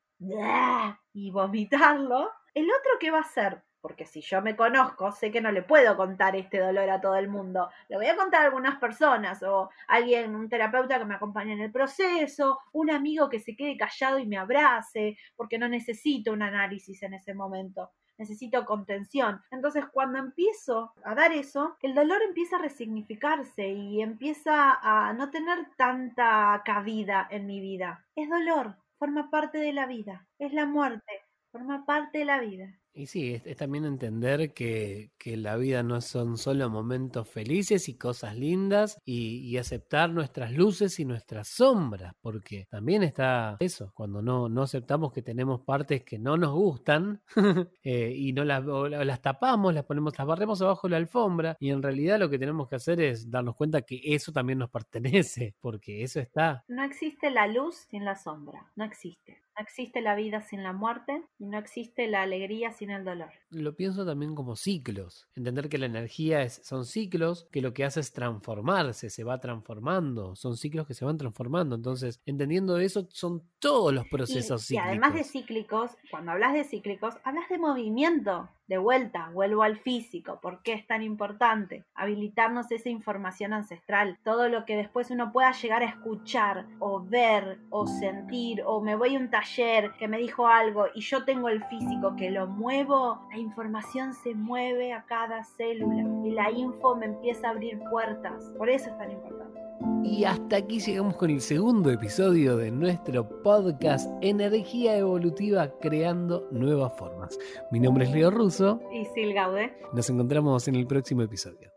y 1.13 1.31
vomitarlo, 1.31 2.29
el 2.53 2.65
otro 2.65 2.91
qué 2.99 3.11
va 3.11 3.19
a 3.19 3.21
hacer? 3.21 3.63
Porque 3.81 4.05
si 4.05 4.21
yo 4.21 4.43
me 4.43 4.55
conozco, 4.55 5.11
sé 5.11 5.31
que 5.31 5.41
no 5.41 5.51
le 5.51 5.63
puedo 5.63 5.97
contar 5.97 6.35
este 6.35 6.59
dolor 6.59 6.87
a 6.91 7.01
todo 7.01 7.15
el 7.15 7.27
mundo. 7.27 7.69
Le 7.89 7.97
voy 7.97 8.05
a 8.05 8.15
contar 8.15 8.43
a 8.43 8.45
algunas 8.45 8.77
personas 8.77 9.41
o 9.41 9.71
alguien, 9.87 10.35
un 10.35 10.47
terapeuta 10.49 10.99
que 10.99 11.05
me 11.05 11.15
acompañe 11.15 11.53
en 11.53 11.61
el 11.61 11.71
proceso, 11.71 12.59
un 12.73 12.91
amigo 12.91 13.29
que 13.29 13.39
se 13.39 13.55
quede 13.55 13.77
callado 13.77 14.19
y 14.19 14.27
me 14.27 14.37
abrace, 14.37 15.17
porque 15.35 15.57
no 15.57 15.67
necesito 15.67 16.31
un 16.31 16.43
análisis 16.43 17.01
en 17.01 17.15
ese 17.15 17.33
momento 17.33 17.91
necesito 18.17 18.65
contención. 18.65 19.41
Entonces, 19.49 19.83
cuando 19.91 20.19
empiezo 20.19 20.93
a 21.03 21.15
dar 21.15 21.31
eso, 21.31 21.75
el 21.81 21.95
dolor 21.95 22.21
empieza 22.21 22.57
a 22.57 22.61
resignificarse 22.61 23.67
y 23.69 23.99
empieza 23.99 24.77
a 24.79 25.11
no 25.13 25.31
tener 25.31 25.57
tanta 25.75 26.61
cabida 26.63 27.27
en 27.31 27.47
mi 27.47 27.59
vida. 27.59 28.05
Es 28.15 28.29
dolor, 28.29 28.77
forma 29.01 29.31
parte 29.31 29.57
de 29.57 29.73
la 29.73 29.87
vida, 29.87 30.27
es 30.37 30.53
la 30.53 30.67
muerte, 30.67 31.25
forma 31.51 31.87
parte 31.87 32.19
de 32.19 32.25
la 32.25 32.39
vida. 32.39 32.80
Y 32.93 33.07
sí, 33.07 33.41
es, 33.45 33.55
también 33.55 33.85
entender 33.85 34.53
que, 34.53 35.11
que, 35.17 35.37
la 35.37 35.55
vida 35.55 35.81
no 35.81 36.01
son 36.01 36.37
solo 36.37 36.69
momentos 36.69 37.27
felices 37.29 37.87
y 37.87 37.97
cosas 37.97 38.35
lindas 38.35 38.99
y, 39.05 39.57
aceptar 39.57 40.09
nuestras 40.09 40.51
luces 40.51 40.99
y 40.99 41.05
nuestras 41.05 41.47
sombras, 41.47 42.15
porque 42.21 42.65
también 42.69 43.03
está 43.03 43.57
eso, 43.59 43.91
cuando 43.93 44.21
no, 44.21 44.49
no 44.49 44.63
aceptamos 44.63 45.13
que 45.13 45.21
tenemos 45.21 45.61
partes 45.61 46.03
que 46.03 46.17
no 46.17 46.35
nos 46.35 46.51
gustan 46.51 47.21
eh, 47.83 48.13
y 48.15 48.33
no 48.33 48.43
las, 48.43 48.65
las 48.65 49.21
tapamos, 49.21 49.73
las 49.73 49.85
ponemos, 49.85 50.17
las 50.17 50.25
barremos 50.25 50.61
abajo 50.61 50.87
de 50.87 50.91
la 50.91 50.97
alfombra 50.97 51.57
y 51.59 51.69
en 51.69 51.83
realidad 51.83 52.19
lo 52.19 52.29
que 52.29 52.39
tenemos 52.39 52.67
que 52.67 52.75
hacer 52.75 52.99
es 53.01 53.29
darnos 53.29 53.55
cuenta 53.55 53.83
que 53.83 54.01
eso 54.03 54.31
también 54.31 54.59
nos 54.59 54.69
pertenece, 54.71 55.53
porque 55.61 56.03
eso 56.03 56.19
está. 56.19 56.63
No 56.67 56.83
existe 56.83 57.29
la 57.29 57.47
luz 57.47 57.75
sin 57.89 58.03
la 58.03 58.15
sombra, 58.15 58.71
no 58.75 58.83
existe. 58.83 59.41
No 59.57 59.63
existe 59.63 60.01
la 60.01 60.15
vida 60.15 60.41
sin 60.41 60.63
la 60.63 60.73
muerte 60.73 61.23
y 61.37 61.45
no 61.45 61.57
existe 61.57 62.07
la 62.07 62.21
alegría 62.21 62.71
sin 62.71 62.89
el 62.89 63.03
dolor. 63.03 63.31
Lo 63.49 63.75
pienso 63.75 64.05
también 64.05 64.33
como 64.33 64.55
ciclos. 64.55 65.27
Entender 65.35 65.67
que 65.67 65.77
la 65.77 65.87
energía 65.87 66.41
es, 66.41 66.61
son 66.63 66.85
ciclos, 66.85 67.47
que 67.51 67.61
lo 67.61 67.73
que 67.73 67.83
hace 67.83 67.99
es 67.99 68.13
transformarse, 68.13 69.09
se 69.09 69.23
va 69.23 69.39
transformando. 69.39 70.35
Son 70.35 70.55
ciclos 70.55 70.87
que 70.87 70.93
se 70.93 71.03
van 71.03 71.17
transformando. 71.17 71.75
Entonces, 71.75 72.21
entendiendo 72.25 72.77
eso, 72.77 73.07
son 73.11 73.43
todos 73.59 73.93
los 73.93 74.07
procesos 74.07 74.65
cíclicos. 74.65 74.85
Y 74.85 74.89
además 74.89 75.13
de 75.15 75.23
cíclicos, 75.23 75.91
cuando 76.09 76.31
hablas 76.31 76.53
de 76.53 76.63
cíclicos, 76.63 77.15
hablas 77.23 77.49
de 77.49 77.57
movimiento. 77.57 78.49
De 78.71 78.77
vuelta, 78.77 79.29
vuelvo 79.33 79.63
al 79.63 79.75
físico. 79.79 80.39
¿Por 80.41 80.63
qué 80.63 80.71
es 80.71 80.87
tan 80.87 81.03
importante? 81.03 81.83
Habilitarnos 81.93 82.71
esa 82.71 82.87
información 82.87 83.51
ancestral. 83.51 84.17
Todo 84.23 84.47
lo 84.47 84.63
que 84.63 84.77
después 84.77 85.11
uno 85.11 85.33
pueda 85.33 85.51
llegar 85.51 85.81
a 85.83 85.87
escuchar 85.87 86.67
o 86.79 87.03
ver 87.03 87.59
o 87.69 87.85
sentir 87.85 88.63
o 88.65 88.79
me 88.79 88.95
voy 88.95 89.17
a 89.17 89.19
un 89.19 89.29
taller 89.29 89.91
que 89.99 90.07
me 90.07 90.17
dijo 90.17 90.47
algo 90.47 90.85
y 90.95 91.01
yo 91.01 91.25
tengo 91.25 91.49
el 91.49 91.61
físico 91.65 92.15
que 92.15 92.31
lo 92.31 92.47
muevo, 92.47 93.27
la 93.29 93.39
información 93.39 94.13
se 94.13 94.35
mueve 94.35 94.93
a 94.93 95.03
cada 95.03 95.43
célula 95.43 96.07
y 96.25 96.31
la 96.31 96.49
info 96.49 96.95
me 96.95 97.07
empieza 97.07 97.49
a 97.49 97.51
abrir 97.51 97.77
puertas. 97.89 98.53
Por 98.57 98.69
eso 98.69 98.89
es 98.89 98.97
tan 98.97 99.11
importante. 99.11 99.59
Y 100.03 100.25
hasta 100.25 100.57
aquí 100.57 100.79
llegamos 100.79 101.15
con 101.15 101.29
el 101.29 101.41
segundo 101.41 101.89
episodio 101.89 102.57
de 102.57 102.71
nuestro 102.71 103.27
podcast 103.41 104.11
Energía 104.21 104.97
Evolutiva 104.97 105.71
Creando 105.79 106.47
Nuevas 106.51 106.93
Formas. 106.97 107.37
Mi 107.71 107.79
nombre 107.79 108.05
es 108.05 108.11
Leo 108.11 108.29
Russo. 108.29 108.60
Y 108.93 109.05
Sil 109.09 109.33
Gaude. 109.33 109.73
Nos 109.93 110.07
encontramos 110.09 110.67
en 110.67 110.75
el 110.75 110.85
próximo 110.85 111.23
episodio. 111.23 111.71